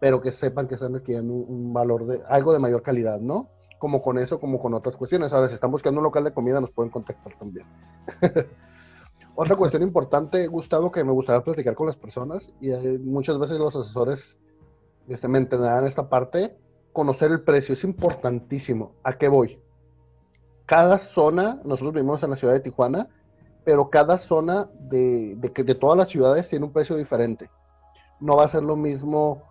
pero 0.00 0.20
que 0.20 0.32
sepan 0.32 0.66
que 0.66 0.74
están 0.74 0.96
adquiriendo 0.96 1.32
un, 1.32 1.72
valor 1.72 2.06
de 2.06 2.22
algo 2.28 2.52
de 2.52 2.58
mayor 2.58 2.82
calidad, 2.82 3.20
¿no? 3.20 3.48
Como 3.78 4.00
con 4.00 4.18
eso, 4.18 4.40
como 4.40 4.58
con 4.58 4.74
otras 4.74 4.96
cuestiones. 4.96 5.32
Ahora, 5.32 5.48
si 5.48 5.54
están 5.54 5.70
buscando 5.70 6.00
un 6.00 6.04
local 6.04 6.24
de 6.24 6.32
comida, 6.32 6.60
nos 6.60 6.72
pueden 6.72 6.90
contactar 6.90 7.38
también. 7.38 7.66
Otra 9.38 9.54
cuestión 9.54 9.82
importante, 9.82 10.46
Gustavo, 10.46 10.90
que 10.90 11.04
me 11.04 11.12
gustaría 11.12 11.44
platicar 11.44 11.74
con 11.74 11.86
las 11.86 11.96
personas, 11.96 12.50
y 12.60 12.70
muchas 12.98 13.38
veces 13.38 13.58
los 13.58 13.76
asesores 13.76 14.38
este, 15.08 15.28
me 15.28 15.38
entenderán 15.38 15.86
esta 15.86 16.08
parte, 16.08 16.56
conocer 16.96 17.30
el 17.30 17.42
precio 17.42 17.74
es 17.74 17.84
importantísimo. 17.84 18.92
¿A 19.04 19.12
qué 19.12 19.28
voy? 19.28 19.60
Cada 20.64 20.98
zona, 20.98 21.60
nosotros 21.62 21.92
vivimos 21.92 22.22
en 22.22 22.30
la 22.30 22.36
ciudad 22.36 22.54
de 22.54 22.60
Tijuana, 22.60 23.06
pero 23.66 23.90
cada 23.90 24.16
zona 24.16 24.70
de, 24.80 25.36
de, 25.36 25.50
de 25.62 25.74
todas 25.74 25.98
las 25.98 26.08
ciudades 26.08 26.48
tiene 26.48 26.64
un 26.64 26.72
precio 26.72 26.96
diferente. 26.96 27.50
No 28.18 28.36
va 28.36 28.44
a 28.44 28.48
ser 28.48 28.62
lo 28.62 28.76
mismo 28.76 29.42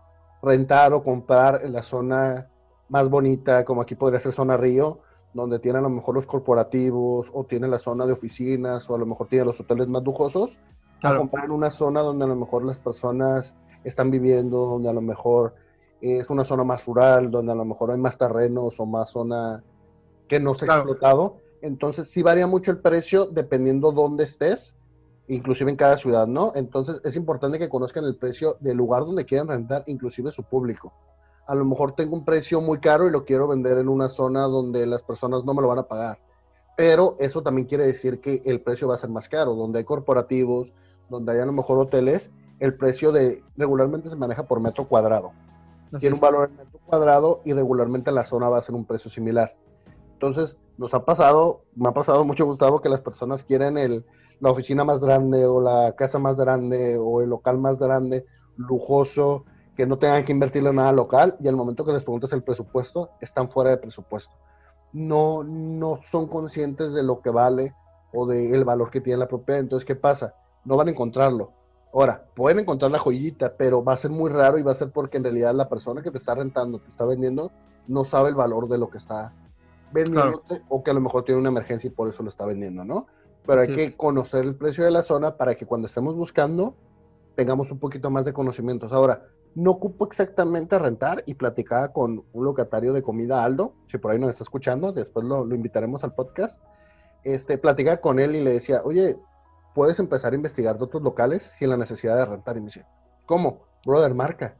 rentar 0.41 0.91
o 0.93 1.03
comprar 1.03 1.61
en 1.63 1.73
la 1.73 1.83
zona 1.83 2.49
más 2.89 3.11
bonita, 3.11 3.63
como 3.63 3.83
aquí 3.83 3.93
podría 3.93 4.19
ser 4.19 4.31
zona 4.31 4.57
Río, 4.57 5.01
donde 5.35 5.59
tienen 5.59 5.81
a 5.81 5.87
lo 5.87 5.91
mejor 5.91 6.15
los 6.15 6.25
corporativos, 6.25 7.29
o 7.31 7.43
tiene 7.43 7.67
la 7.67 7.77
zona 7.77 8.07
de 8.07 8.13
oficinas, 8.13 8.89
o 8.89 8.95
a 8.95 8.97
lo 8.97 9.05
mejor 9.05 9.27
tiene 9.27 9.45
los 9.45 9.59
hoteles 9.59 9.87
más 9.87 10.03
lujosos, 10.03 10.57
a 11.03 11.15
comprar 11.15 11.45
en 11.45 11.51
una 11.51 11.69
zona 11.69 11.99
donde 11.99 12.25
a 12.25 12.27
lo 12.27 12.35
mejor 12.35 12.65
las 12.65 12.79
personas 12.79 13.53
están 13.83 14.09
viviendo, 14.09 14.65
donde 14.65 14.89
a 14.89 14.93
lo 14.93 15.01
mejor 15.01 15.53
es 16.01 16.29
una 16.29 16.43
zona 16.43 16.63
más 16.63 16.85
rural, 16.85 17.31
donde 17.31 17.51
a 17.51 17.55
lo 17.55 17.65
mejor 17.65 17.91
hay 17.91 17.97
más 17.97 18.17
terrenos 18.17 18.79
o 18.79 18.85
más 18.85 19.09
zona 19.09 19.63
que 20.27 20.39
no 20.39 20.53
se 20.53 20.69
ha 20.69 20.75
explotado. 20.75 21.37
Entonces 21.61 22.09
sí 22.09 22.21
varía 22.21 22.47
mucho 22.47 22.71
el 22.71 22.79
precio 22.79 23.25
dependiendo 23.25 23.91
dónde 23.91 24.23
estés, 24.23 24.75
inclusive 25.27 25.71
en 25.71 25.77
cada 25.77 25.97
ciudad, 25.97 26.27
¿no? 26.27 26.51
Entonces 26.55 27.01
es 27.03 27.15
importante 27.15 27.57
que 27.57 27.69
conozcan 27.69 28.03
el 28.05 28.15
precio 28.17 28.57
del 28.59 28.77
lugar 28.77 29.05
donde 29.05 29.25
quieren 29.25 29.47
rentar, 29.47 29.83
inclusive 29.87 30.31
su 30.31 30.43
público. 30.43 30.93
A 31.47 31.55
lo 31.55 31.65
mejor 31.65 31.93
tengo 31.93 32.15
un 32.15 32.25
precio 32.25 32.61
muy 32.61 32.79
caro 32.79 33.07
y 33.07 33.11
lo 33.11 33.25
quiero 33.25 33.47
vender 33.47 33.77
en 33.77 33.87
una 33.87 34.07
zona 34.07 34.43
donde 34.43 34.85
las 34.85 35.03
personas 35.03 35.45
no 35.45 35.53
me 35.53 35.61
lo 35.61 35.67
van 35.67 35.79
a 35.79 35.87
pagar. 35.87 36.19
Pero 36.75 37.15
eso 37.19 37.41
también 37.41 37.67
quiere 37.67 37.85
decir 37.85 38.19
que 38.19 38.41
el 38.45 38.61
precio 38.61 38.87
va 38.87 38.95
a 38.95 38.97
ser 38.97 39.09
más 39.09 39.29
caro, 39.29 39.55
donde 39.55 39.79
hay 39.79 39.85
corporativos, 39.85 40.73
donde 41.09 41.33
hay 41.33 41.39
a 41.39 41.45
lo 41.45 41.53
mejor 41.53 41.77
hoteles, 41.79 42.31
el 42.59 42.75
precio 42.75 43.11
de 43.11 43.43
regularmente 43.57 44.09
se 44.09 44.15
maneja 44.15 44.43
por 44.43 44.59
metro 44.59 44.85
cuadrado. 44.85 45.33
Tiene 45.99 46.15
un 46.15 46.21
valor 46.21 46.49
en 46.49 46.57
metro 46.57 46.79
cuadrado 46.85 47.41
y 47.45 47.53
regularmente 47.53 48.09
en 48.09 48.15
la 48.15 48.23
zona 48.23 48.49
va 48.49 48.57
a 48.57 48.61
ser 48.61 48.75
un 48.75 48.85
precio 48.85 49.09
similar. 49.09 49.55
Entonces, 50.13 50.57
nos 50.77 50.93
ha 50.93 51.05
pasado, 51.05 51.63
me 51.75 51.89
ha 51.89 51.91
pasado 51.91 52.23
mucho, 52.23 52.45
Gustavo, 52.45 52.81
que 52.81 52.89
las 52.89 53.01
personas 53.01 53.43
quieren 53.43 53.77
el, 53.77 54.05
la 54.39 54.51
oficina 54.51 54.83
más 54.83 55.01
grande 55.01 55.45
o 55.45 55.61
la 55.61 55.95
casa 55.95 56.19
más 56.19 56.39
grande 56.39 56.97
o 56.97 57.21
el 57.21 57.29
local 57.29 57.57
más 57.57 57.79
grande, 57.79 58.25
lujoso, 58.57 59.45
que 59.75 59.85
no 59.85 59.97
tengan 59.97 60.23
que 60.23 60.31
invertirle 60.31 60.71
nada 60.71 60.91
local 60.93 61.35
y 61.41 61.47
al 61.47 61.55
momento 61.55 61.85
que 61.85 61.91
les 61.91 62.03
preguntas 62.03 62.31
el 62.33 62.43
presupuesto, 62.43 63.11
están 63.19 63.49
fuera 63.49 63.71
de 63.71 63.77
presupuesto. 63.77 64.35
No, 64.93 65.43
no 65.43 65.99
son 66.01 66.27
conscientes 66.27 66.93
de 66.93 67.03
lo 67.03 67.21
que 67.21 67.29
vale 67.29 67.73
o 68.13 68.25
del 68.25 68.63
valor 68.63 68.89
que 68.89 69.01
tiene 69.01 69.19
la 69.19 69.27
propiedad. 69.27 69.59
Entonces, 69.59 69.85
¿qué 69.85 69.95
pasa? 69.95 70.33
No 70.63 70.77
van 70.77 70.87
a 70.87 70.91
encontrarlo 70.91 71.51
Ahora, 71.95 72.25
pueden 72.35 72.59
encontrar 72.59 72.91
la 72.91 72.99
joyita, 72.99 73.53
pero 73.57 73.81
va 73.81 73.93
a 73.93 73.97
ser 73.97 74.11
muy 74.11 74.29
raro 74.29 74.57
y 74.57 74.63
va 74.63 74.73
a 74.73 74.75
ser 74.75 74.91
porque 74.91 75.15
en 75.15 75.23
realidad 75.23 75.55
la 75.55 75.69
persona 75.69 76.01
que 76.01 76.11
te 76.11 76.17
está 76.17 76.35
rentando, 76.35 76.77
te 76.79 76.89
está 76.89 77.05
vendiendo, 77.05 77.53
no 77.87 78.03
sabe 78.03 78.27
el 78.27 78.35
valor 78.35 78.67
de 78.67 78.77
lo 78.77 78.89
que 78.89 78.97
está 78.97 79.33
vendiendo 79.93 80.43
o 80.67 80.83
que 80.83 80.91
a 80.91 80.93
lo 80.93 80.99
mejor 80.99 81.23
tiene 81.23 81.39
una 81.39 81.47
emergencia 81.47 81.87
y 81.87 81.91
por 81.91 82.09
eso 82.09 82.21
lo 82.21 82.27
está 82.27 82.45
vendiendo, 82.45 82.83
¿no? 82.83 83.07
Pero 83.47 83.61
hay 83.61 83.73
que 83.73 83.95
conocer 83.95 84.43
el 84.43 84.55
precio 84.55 84.83
de 84.83 84.91
la 84.91 85.03
zona 85.03 85.37
para 85.37 85.55
que 85.55 85.65
cuando 85.65 85.87
estemos 85.87 86.15
buscando 86.15 86.75
tengamos 87.35 87.71
un 87.71 87.79
poquito 87.79 88.09
más 88.09 88.25
de 88.25 88.33
conocimientos. 88.33 88.91
Ahora, 88.91 89.23
no 89.53 89.71
ocupo 89.71 90.05
exactamente 90.05 90.77
rentar 90.77 91.23
y 91.25 91.35
platicaba 91.35 91.93
con 91.93 92.25
un 92.33 92.43
locatario 92.43 92.91
de 92.91 93.03
comida, 93.03 93.45
Aldo, 93.45 93.73
si 93.85 93.99
por 93.99 94.11
ahí 94.11 94.19
nos 94.19 94.31
está 94.31 94.43
escuchando, 94.43 94.91
después 94.91 95.25
lo, 95.25 95.45
lo 95.45 95.55
invitaremos 95.55 96.03
al 96.03 96.13
podcast. 96.13 96.61
Este, 97.23 97.57
platicaba 97.57 97.97
con 97.97 98.19
él 98.19 98.35
y 98.35 98.43
le 98.43 98.51
decía, 98.51 98.81
oye, 98.83 99.17
puedes 99.75 99.99
empezar 99.99 100.31
a 100.31 100.37
investigar 100.37 100.77
de 100.77 100.85
otros 100.85 101.03
locales 101.03 101.53
sin 101.59 101.69
la 101.69 101.77
necesidad 101.77 102.17
de 102.17 102.25
rentar. 102.25 102.57
Y 102.57 102.65
¿cómo? 103.25 103.59
Brother, 103.85 104.15
marca. 104.15 104.57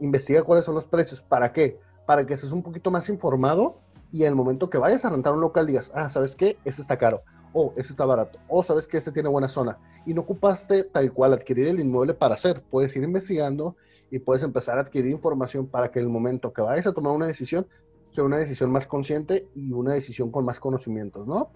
Investiga 0.00 0.42
cuáles 0.42 0.64
son 0.64 0.74
los 0.74 0.84
precios. 0.84 1.22
¿Para 1.22 1.52
qué? 1.52 1.78
Para 2.04 2.26
que 2.26 2.34
estés 2.34 2.50
un 2.50 2.64
poquito 2.64 2.90
más 2.90 3.08
informado 3.08 3.78
y 4.12 4.22
en 4.22 4.28
el 4.28 4.34
momento 4.34 4.68
que 4.68 4.78
vayas 4.78 5.04
a 5.04 5.10
rentar 5.10 5.32
un 5.32 5.40
local 5.40 5.66
digas, 5.66 5.92
ah, 5.94 6.08
¿sabes 6.08 6.34
qué? 6.34 6.58
Este 6.64 6.82
está 6.82 6.98
caro. 6.98 7.22
O 7.52 7.72
ese 7.76 7.92
está 7.92 8.04
barato. 8.04 8.40
O 8.48 8.62
sabes 8.64 8.88
que 8.88 8.96
este 8.96 9.12
tiene 9.12 9.28
buena 9.28 9.48
zona. 9.48 9.78
Y 10.04 10.14
no 10.14 10.22
ocupaste 10.22 10.82
tal 10.82 11.12
cual 11.12 11.32
adquirir 11.32 11.68
el 11.68 11.78
inmueble 11.78 12.14
para 12.14 12.34
hacer. 12.34 12.60
Puedes 12.68 12.94
ir 12.96 13.04
investigando 13.04 13.76
y 14.10 14.18
puedes 14.18 14.42
empezar 14.42 14.78
a 14.78 14.82
adquirir 14.82 15.12
información 15.12 15.68
para 15.68 15.92
que 15.92 16.00
en 16.00 16.06
el 16.06 16.10
momento 16.10 16.52
que 16.52 16.62
vayas 16.62 16.88
a 16.88 16.92
tomar 16.92 17.12
una 17.12 17.26
decisión 17.26 17.68
sea 18.10 18.24
una 18.24 18.38
decisión 18.38 18.72
más 18.72 18.88
consciente 18.88 19.46
y 19.54 19.72
una 19.72 19.92
decisión 19.92 20.32
con 20.32 20.44
más 20.44 20.58
conocimientos, 20.58 21.26
¿no? 21.28 21.50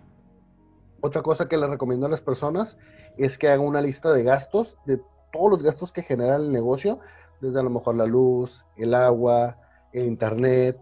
Otra 1.00 1.22
cosa 1.22 1.48
que 1.48 1.56
le 1.56 1.66
recomiendo 1.66 2.06
a 2.06 2.10
las 2.10 2.20
personas 2.20 2.76
es 3.16 3.38
que 3.38 3.48
hagan 3.48 3.66
una 3.66 3.80
lista 3.80 4.12
de 4.12 4.22
gastos, 4.22 4.78
de 4.86 5.00
todos 5.32 5.50
los 5.50 5.62
gastos 5.62 5.92
que 5.92 6.02
genera 6.02 6.36
el 6.36 6.52
negocio, 6.52 6.98
desde 7.40 7.60
a 7.60 7.62
lo 7.62 7.70
mejor 7.70 7.96
la 7.96 8.06
luz, 8.06 8.64
el 8.76 8.94
agua, 8.94 9.56
el 9.92 10.06
internet, 10.06 10.78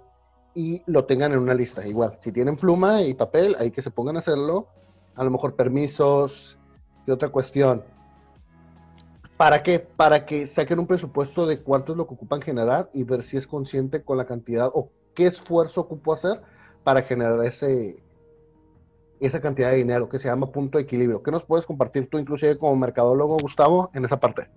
y 0.55 0.83
lo 0.87 1.05
tengan 1.05 1.33
en 1.33 1.39
una 1.39 1.55
lista. 1.55 1.87
Igual, 1.87 2.19
si 2.21 2.33
tienen 2.33 2.57
pluma 2.57 3.03
y 3.03 3.15
papel, 3.15 3.55
hay 3.59 3.71
que 3.71 3.83
se 3.83 3.91
pongan 3.91 4.17
a 4.17 4.21
hacerlo. 4.21 4.67
A 5.15 5.25
lo 5.25 5.31
mejor 5.31 5.55
permisos 5.55 6.59
y 7.07 7.11
otra 7.11 7.29
cuestión. 7.29 7.85
¿Para 9.37 9.63
qué? 9.63 9.79
Para 9.79 10.27
que 10.27 10.49
saquen 10.49 10.81
un 10.81 10.89
presupuesto 10.89 11.47
de 11.47 11.61
cuánto 11.61 11.93
es 11.93 11.99
lo 11.99 12.09
que 12.09 12.15
ocupan 12.15 12.43
generar 12.43 12.91
y 12.93 13.05
ver 13.05 13.23
si 13.23 13.37
es 13.37 13.47
consciente 13.47 14.03
con 14.03 14.17
la 14.17 14.27
cantidad 14.27 14.69
o 14.75 14.91
qué 15.15 15.27
esfuerzo 15.27 15.83
ocupo 15.83 16.13
hacer 16.13 16.41
para 16.83 17.03
generar 17.03 17.45
ese, 17.45 18.03
esa 19.21 19.41
cantidad 19.41 19.71
de 19.71 19.77
dinero 19.77 20.09
que 20.09 20.19
se 20.19 20.29
llama 20.29 20.53
punto 20.53 20.79
de 20.79 20.85
equilibrio. 20.85 21.23
¿Qué 21.23 21.31
nos 21.31 21.45
puedes 21.45 21.67
compartir 21.67 22.09
tú, 22.11 22.19
inclusive 22.19 22.59
como 22.59 22.77
mercadólogo, 22.77 23.37
Gustavo, 23.39 23.91
en 23.95 24.05
esa 24.05 24.19
parte? 24.19 24.49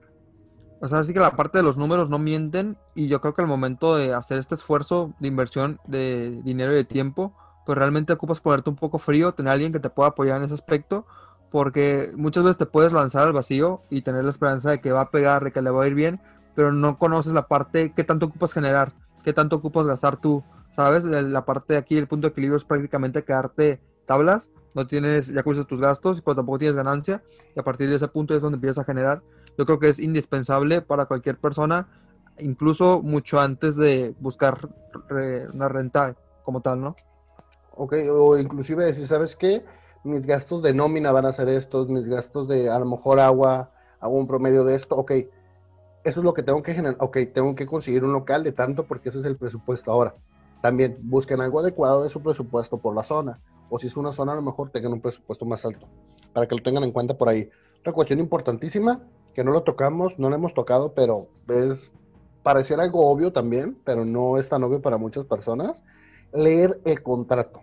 O 0.82 0.88
sea, 0.88 1.04
sí 1.04 1.14
que 1.14 1.20
la 1.20 1.36
parte 1.36 1.60
de 1.60 1.64
los 1.64 1.78
números 1.78 2.10
no 2.10 2.18
mienten 2.18 2.76
y 2.96 3.08
yo 3.08 3.22
creo 3.22 3.36
que 3.36 3.42
al 3.42 3.48
momento 3.48 3.96
de 3.96 4.14
hacer 4.14 4.40
este 4.40 4.56
esfuerzo 4.56 5.14
de 5.20 5.28
inversión 5.28 5.80
de 5.88 6.42
dinero 6.44 6.72
y 6.72 6.76
de 6.76 6.84
tiempo, 6.86 7.36
pues 7.66 7.78
realmente 7.78 8.14
ocupas 8.14 8.42
ponerte 8.42 8.72
un 8.72 8.76
poco 8.76 8.98
frío, 8.98 9.34
tener 9.34 9.52
a 9.52 9.54
alguien 9.54 9.72
que 9.72 9.80
te 9.80 9.92
pueda 9.92 10.10
apoyar 10.10 10.38
en 10.38 10.46
ese 10.46 10.56
aspecto, 10.56 11.06
porque 11.52 12.12
muchas 12.16 12.44
veces 12.44 12.58
te 12.58 12.66
puedes 12.66 12.94
lanzar 12.94 13.28
al 13.28 13.34
vacío 13.34 13.84
y 13.92 14.02
tener 14.02 14.24
la 14.24 14.32
esperanza 14.32 14.72
de 14.72 14.82
que 14.82 14.92
va 14.92 15.02
a 15.02 15.12
pegar, 15.12 15.44
de 15.44 15.52
que 15.52 15.62
le 15.62 15.70
va 15.70 15.84
a 15.84 15.88
ir 15.88 15.94
bien, 15.94 16.20
pero 16.56 16.72
no 16.72 16.98
conoces 16.98 17.34
la 17.34 17.48
parte 17.48 17.94
que 17.94 18.04
tanto 18.04 18.26
ocupas 18.26 18.52
generar, 18.52 18.94
qué 19.24 19.34
tanto 19.34 19.58
ocupas 19.58 19.86
gastar 19.86 20.18
tú, 20.18 20.44
¿sabes? 20.76 21.04
La 21.04 21.46
parte 21.46 21.74
de 21.74 21.80
aquí, 21.80 21.98
el 21.98 22.08
punto 22.08 22.28
de 22.28 22.32
equilibrio 22.32 22.58
es 22.58 22.66
prácticamente 22.66 23.24
quedarte 23.24 23.82
tablas, 24.06 24.50
no 24.74 24.88
tienes, 24.88 25.28
ya 25.28 25.44
cubres 25.44 25.66
tus 25.68 25.80
gastos, 25.80 26.22
pero 26.22 26.36
tampoco 26.36 26.60
tienes 26.60 26.76
ganancia, 26.76 27.24
y 27.56 27.60
a 27.60 27.64
partir 27.64 27.90
de 27.90 27.96
ese 27.96 28.08
punto 28.08 28.36
es 28.36 28.42
donde 28.42 28.56
empiezas 28.56 28.80
a 28.80 28.86
generar. 28.86 29.22
Yo 29.58 29.66
creo 29.66 29.80
que 29.80 29.90
es 29.90 30.00
indispensable 30.00 30.82
para 30.82 31.06
cualquier 31.06 31.38
persona, 31.38 31.88
incluso 32.40 33.02
mucho 33.02 33.40
antes 33.40 33.76
de 33.76 34.16
buscar 34.20 34.70
una 35.54 35.68
renta 35.68 36.16
como 36.44 36.62
tal, 36.62 36.82
¿no? 36.82 36.96
Ok, 37.72 37.96
o 38.12 38.38
inclusive 38.38 38.86
decir, 38.86 39.08
¿sabes 39.08 39.36
qué? 39.36 39.64
Mis 40.04 40.26
gastos 40.26 40.62
de 40.62 40.74
nómina 40.74 41.12
van 41.12 41.26
a 41.26 41.32
ser 41.32 41.50
estos, 41.50 41.90
mis 41.90 42.08
gastos 42.08 42.48
de 42.48 42.70
a 42.70 42.80
lo 42.80 42.86
mejor 42.86 43.20
agua, 43.20 43.70
hago 44.00 44.16
un 44.16 44.28
promedio 44.28 44.64
de 44.64 44.76
esto, 44.76 44.96
ok, 44.96 45.12
eso 46.04 46.20
es 46.20 46.24
lo 46.24 46.34
que 46.34 46.44
tengo 46.44 46.64
que 46.64 46.74
generar, 46.74 46.98
ok, 47.00 47.18
tengo 47.34 47.54
que 47.56 47.66
conseguir 47.66 48.04
un 48.04 48.14
local 48.14 48.44
de 48.44 48.52
tanto 48.52 48.86
porque 48.88 49.10
ese 49.10 49.20
es 49.20 49.26
el 49.26 49.38
presupuesto 49.38 49.92
ahora. 49.92 50.16
También 50.62 50.98
busquen 51.02 51.42
algo 51.42 51.60
adecuado 51.60 52.04
de 52.04 52.10
su 52.10 52.22
presupuesto 52.22 52.78
por 52.80 52.96
la 52.96 53.04
zona 53.04 53.40
o 53.72 53.80
si 53.80 53.88
es 53.88 53.98
una 53.98 54.12
zona 54.12 54.34
a 54.34 54.36
lo 54.36 54.42
mejor 54.42 54.70
tengan 54.70 54.92
un 54.92 55.02
presupuesto 55.02 55.46
más 55.46 55.66
alto, 55.66 55.88
para 56.34 56.46
que 56.46 56.56
lo 56.56 56.62
tengan 56.62 56.84
en 56.84 56.92
cuenta 56.92 57.18
por 57.18 57.30
ahí. 57.30 57.50
Otra 57.80 57.94
cuestión 57.94 58.20
importantísima, 58.20 59.02
que 59.34 59.46
no 59.46 59.52
lo 59.52 59.64
tocamos, 59.64 60.20
no 60.20 60.30
lo 60.30 60.36
hemos 60.36 60.54
tocado, 60.54 60.94
pero 60.94 61.28
es 61.48 61.94
parecer 62.44 62.82
algo 62.82 63.10
obvio 63.10 63.32
también, 63.32 63.80
pero 63.86 64.04
no 64.04 64.38
es 64.38 64.50
tan 64.50 64.62
obvio 64.66 64.82
para 64.82 64.98
muchas 64.98 65.24
personas, 65.24 65.84
leer 66.34 66.82
el 66.84 67.02
contrato. 67.02 67.62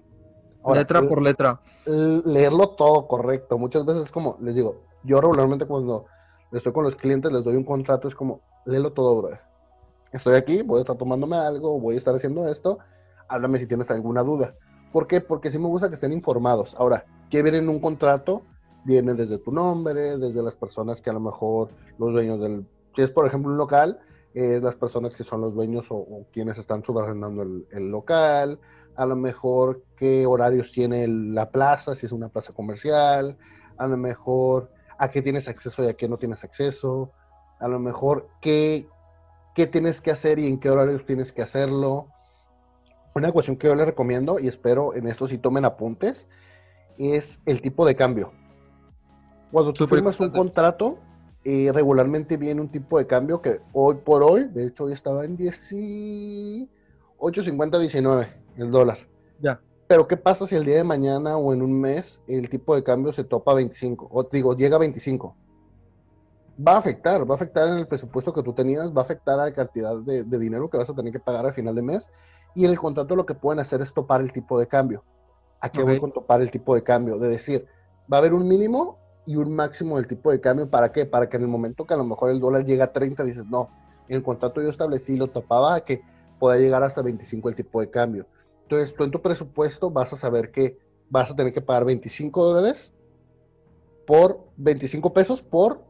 letra 0.74 1.02
por 1.02 1.20
letra. 1.20 1.60
Leerlo 1.84 2.70
todo 2.70 3.06
correcto. 3.06 3.58
Muchas 3.58 3.84
veces 3.84 4.04
es 4.04 4.12
como, 4.12 4.38
les 4.40 4.54
digo, 4.54 4.80
yo 5.04 5.20
regularmente 5.20 5.66
cuando 5.66 6.06
estoy 6.52 6.72
con 6.72 6.84
los 6.84 6.96
clientes 6.96 7.30
les 7.30 7.44
doy 7.44 7.56
un 7.56 7.64
contrato, 7.64 8.08
es 8.08 8.14
como, 8.14 8.40
léelo 8.64 8.94
todo, 8.94 9.20
bro. 9.20 9.38
Estoy 10.10 10.36
aquí, 10.36 10.62
voy 10.62 10.78
a 10.78 10.80
estar 10.80 10.96
tomándome 10.96 11.36
algo, 11.36 11.78
voy 11.78 11.96
a 11.96 11.98
estar 11.98 12.14
haciendo 12.14 12.48
esto, 12.48 12.78
háblame 13.28 13.58
si 13.58 13.66
tienes 13.66 13.90
alguna 13.90 14.22
duda. 14.22 14.54
¿Por 14.92 15.06
qué? 15.06 15.20
Porque 15.20 15.50
sí 15.50 15.58
me 15.58 15.66
gusta 15.66 15.88
que 15.88 15.94
estén 15.94 16.12
informados. 16.12 16.74
Ahora, 16.78 17.04
¿qué 17.30 17.42
viene 17.42 17.58
en 17.58 17.68
un 17.68 17.80
contrato? 17.80 18.42
viene 18.84 19.14
desde 19.14 19.38
tu 19.38 19.52
nombre, 19.52 20.16
desde 20.16 20.42
las 20.42 20.56
personas 20.56 21.02
que 21.02 21.10
a 21.10 21.12
lo 21.12 21.20
mejor 21.20 21.68
los 21.98 22.12
dueños 22.12 22.40
del, 22.40 22.66
si 22.94 23.02
es 23.02 23.10
por 23.10 23.26
ejemplo 23.26 23.50
un 23.50 23.58
local, 23.58 24.00
es 24.34 24.62
las 24.62 24.76
personas 24.76 25.14
que 25.14 25.24
son 25.24 25.40
los 25.40 25.54
dueños 25.54 25.86
o, 25.90 26.26
quienes 26.32 26.58
están 26.58 26.82
subarrendando 26.84 27.42
el, 27.42 27.66
el, 27.70 27.90
local, 27.90 28.58
a 28.96 29.04
lo 29.04 29.16
mejor 29.16 29.82
qué 29.96 30.26
horarios 30.26 30.72
tiene 30.72 31.06
la 31.06 31.50
plaza, 31.50 31.94
si 31.94 32.06
es 32.06 32.12
una 32.12 32.28
plaza 32.28 32.52
comercial, 32.52 33.36
a 33.76 33.86
lo 33.86 33.96
mejor 33.96 34.70
a 34.98 35.08
qué 35.08 35.22
tienes 35.22 35.48
acceso 35.48 35.84
y 35.84 35.88
a 35.88 35.94
qué 35.94 36.08
no 36.08 36.16
tienes 36.16 36.42
acceso, 36.44 37.12
a 37.60 37.68
lo 37.68 37.78
mejor 37.78 38.28
qué, 38.40 38.88
qué 39.54 39.66
tienes 39.66 40.00
que 40.00 40.10
hacer 40.10 40.38
y 40.38 40.46
en 40.46 40.58
qué 40.58 40.70
horarios 40.70 41.04
tienes 41.04 41.32
que 41.32 41.42
hacerlo. 41.42 42.08
Una 43.18 43.32
cuestión 43.32 43.56
que 43.56 43.66
yo 43.66 43.74
les 43.74 43.86
recomiendo, 43.86 44.38
y 44.38 44.48
espero 44.48 44.94
en 44.94 45.08
esto 45.08 45.26
si 45.26 45.38
tomen 45.38 45.64
apuntes, 45.64 46.28
es 46.98 47.40
el 47.46 47.60
tipo 47.60 47.84
de 47.84 47.96
cambio. 47.96 48.32
Cuando 49.50 49.72
tú 49.72 49.88
firmas 49.88 50.20
un 50.20 50.30
contrato, 50.30 50.98
eh, 51.44 51.70
regularmente 51.72 52.36
viene 52.36 52.60
un 52.60 52.68
tipo 52.68 52.98
de 52.98 53.06
cambio 53.06 53.40
que 53.40 53.60
hoy 53.72 53.96
por 54.04 54.22
hoy, 54.22 54.44
de 54.44 54.66
hecho 54.66 54.84
hoy 54.84 54.92
estaba 54.92 55.24
en 55.24 55.36
18.50, 55.36 57.78
19 57.78 58.28
el 58.56 58.70
dólar. 58.70 58.98
Ya. 59.40 59.60
Pero 59.86 60.06
¿qué 60.06 60.16
pasa 60.16 60.46
si 60.46 60.54
el 60.54 60.64
día 60.64 60.76
de 60.76 60.84
mañana 60.84 61.36
o 61.38 61.52
en 61.54 61.62
un 61.62 61.80
mes 61.80 62.22
el 62.28 62.48
tipo 62.50 62.74
de 62.74 62.84
cambio 62.84 63.12
se 63.12 63.24
topa 63.24 63.52
a 63.52 63.54
25? 63.54 64.08
O 64.12 64.22
digo, 64.24 64.54
llega 64.54 64.76
a 64.76 64.80
25. 64.80 65.34
Va 66.66 66.74
a 66.74 66.78
afectar, 66.78 67.28
va 67.28 67.34
a 67.34 67.36
afectar 67.36 67.68
en 67.68 67.78
el 67.78 67.86
presupuesto 67.86 68.32
que 68.32 68.42
tú 68.42 68.52
tenías, 68.52 68.92
va 68.92 69.00
a 69.00 69.04
afectar 69.04 69.40
a 69.40 69.44
la 69.44 69.52
cantidad 69.52 69.96
de, 70.02 70.24
dinero 70.24 70.68
que 70.68 70.76
vas 70.76 70.90
a 70.90 70.94
tener 70.94 71.12
que 71.12 71.20
pagar 71.20 71.46
al 71.46 71.52
final 71.52 71.74
de 71.74 71.82
mes. 71.82 72.10
Y 72.54 72.64
en 72.64 72.70
el 72.70 72.78
contrato 72.78 73.16
lo 73.16 73.26
que 73.26 73.34
pueden 73.34 73.60
hacer 73.60 73.80
es 73.80 73.92
topar 73.92 74.20
el 74.20 74.32
tipo 74.32 74.58
de 74.58 74.66
cambio. 74.66 75.04
¿A 75.60 75.70
qué 75.70 75.82
voy 75.82 75.98
con 75.98 76.12
topar 76.12 76.40
el 76.40 76.50
tipo 76.50 76.74
de 76.74 76.82
cambio? 76.82 77.18
De 77.18 77.28
decir, 77.28 77.66
va 78.12 78.18
a 78.18 78.20
haber 78.20 78.32
un 78.32 78.46
mínimo 78.46 78.98
y 79.26 79.36
un 79.36 79.54
máximo 79.54 79.96
del 79.96 80.06
tipo 80.06 80.30
de 80.30 80.40
cambio. 80.40 80.68
¿Para 80.68 80.92
qué? 80.92 81.04
Para 81.04 81.28
que 81.28 81.36
en 81.36 81.42
el 81.42 81.48
momento 81.48 81.84
que 81.84 81.94
a 81.94 81.96
lo 81.96 82.04
mejor 82.04 82.30
el 82.30 82.40
dólar 82.40 82.64
llega 82.64 82.86
a 82.86 82.92
30, 82.92 83.24
dices, 83.24 83.46
no, 83.46 83.70
en 84.08 84.16
el 84.16 84.22
contrato 84.22 84.62
yo 84.62 84.68
establecí, 84.70 85.16
lo 85.16 85.28
topaba 85.28 85.74
a 85.74 85.80
que 85.84 86.02
pueda 86.38 86.56
llegar 86.58 86.82
hasta 86.82 87.02
25 87.02 87.48
el 87.48 87.56
tipo 87.56 87.80
de 87.80 87.90
cambio. 87.90 88.26
Entonces, 88.62 88.94
tú 88.94 89.04
en 89.04 89.10
tu 89.10 89.20
presupuesto 89.20 89.90
vas 89.90 90.12
a 90.12 90.16
saber 90.16 90.50
que 90.50 90.78
vas 91.10 91.30
a 91.30 91.36
tener 91.36 91.52
que 91.52 91.60
pagar 91.60 91.84
25 91.84 92.44
dólares 92.44 92.92
por 94.06 94.46
25 94.56 95.12
pesos 95.12 95.42
por 95.42 95.84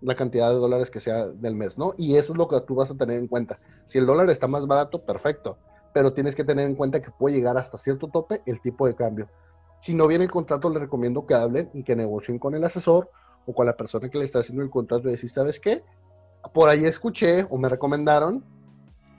la 0.00 0.14
cantidad 0.14 0.48
de 0.48 0.56
dólares 0.56 0.90
que 0.90 1.00
sea 1.00 1.28
del 1.28 1.54
mes, 1.54 1.78
¿no? 1.78 1.94
Y 1.96 2.16
eso 2.16 2.32
es 2.32 2.38
lo 2.38 2.48
que 2.48 2.60
tú 2.62 2.74
vas 2.74 2.90
a 2.90 2.96
tener 2.96 3.18
en 3.18 3.28
cuenta. 3.28 3.58
Si 3.86 3.98
el 3.98 4.06
dólar 4.06 4.30
está 4.30 4.48
más 4.48 4.66
barato, 4.66 4.98
perfecto, 4.98 5.58
pero 5.92 6.12
tienes 6.12 6.36
que 6.36 6.44
tener 6.44 6.66
en 6.66 6.74
cuenta 6.74 7.00
que 7.00 7.10
puede 7.10 7.36
llegar 7.36 7.56
hasta 7.56 7.78
cierto 7.78 8.08
tope 8.08 8.42
el 8.46 8.60
tipo 8.60 8.86
de 8.86 8.94
cambio. 8.94 9.28
Si 9.80 9.94
no 9.94 10.06
viene 10.06 10.24
el 10.24 10.30
contrato, 10.30 10.68
le 10.70 10.78
recomiendo 10.78 11.26
que 11.26 11.34
hablen 11.34 11.70
y 11.72 11.82
que 11.82 11.96
negocien 11.96 12.38
con 12.38 12.54
el 12.54 12.64
asesor 12.64 13.10
o 13.46 13.54
con 13.54 13.66
la 13.66 13.76
persona 13.76 14.08
que 14.10 14.18
le 14.18 14.24
está 14.24 14.40
haciendo 14.40 14.62
el 14.62 14.70
contrato 14.70 15.08
y 15.08 15.12
decir, 15.12 15.30
¿sabes 15.30 15.58
qué? 15.58 15.82
Por 16.52 16.68
ahí 16.68 16.84
escuché 16.84 17.46
o 17.50 17.58
me 17.58 17.68
recomendaron, 17.68 18.44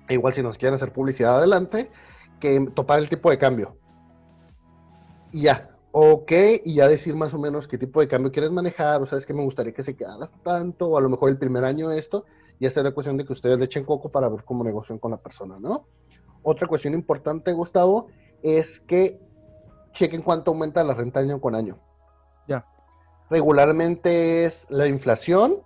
igual 0.09 0.33
si 0.33 0.43
nos 0.43 0.57
quieren 0.57 0.75
hacer 0.75 0.93
publicidad 0.93 1.37
adelante, 1.37 1.89
que 2.39 2.59
topar 2.73 2.99
el 2.99 3.09
tipo 3.09 3.29
de 3.29 3.37
cambio. 3.37 3.75
Y 5.31 5.43
ya, 5.43 5.67
ok, 5.91 6.31
y 6.63 6.75
ya 6.75 6.87
decir 6.87 7.15
más 7.15 7.33
o 7.33 7.39
menos 7.39 7.67
qué 7.67 7.77
tipo 7.77 7.99
de 7.99 8.07
cambio 8.07 8.31
quieres 8.31 8.51
manejar, 8.51 9.01
o 9.01 9.05
sabes 9.05 9.25
que 9.25 9.33
me 9.33 9.43
gustaría 9.43 9.73
que 9.73 9.83
se 9.83 9.95
quedara 9.95 10.29
tanto, 10.43 10.89
o 10.89 10.97
a 10.97 11.01
lo 11.01 11.09
mejor 11.09 11.29
el 11.29 11.37
primer 11.37 11.63
año 11.63 11.91
esto, 11.91 12.25
y 12.59 12.65
esta 12.65 12.81
es 12.81 12.83
la 12.83 12.91
cuestión 12.91 13.17
de 13.17 13.25
que 13.25 13.33
ustedes 13.33 13.57
le 13.57 13.65
echen 13.65 13.83
coco 13.83 14.09
para 14.09 14.29
ver 14.29 14.43
cómo 14.43 14.63
negocian 14.63 14.99
con 14.99 15.11
la 15.11 15.17
persona, 15.17 15.57
¿no? 15.59 15.87
Otra 16.43 16.67
cuestión 16.67 16.93
importante, 16.93 17.53
Gustavo, 17.53 18.07
es 18.41 18.79
que 18.79 19.19
chequen 19.91 20.21
cuánto 20.21 20.51
aumenta 20.51 20.83
la 20.83 20.93
renta 20.93 21.19
año 21.19 21.39
con 21.39 21.55
año. 21.55 21.77
Ya. 22.47 22.65
Regularmente 23.29 24.45
es 24.45 24.67
la 24.69 24.87
inflación 24.87 25.61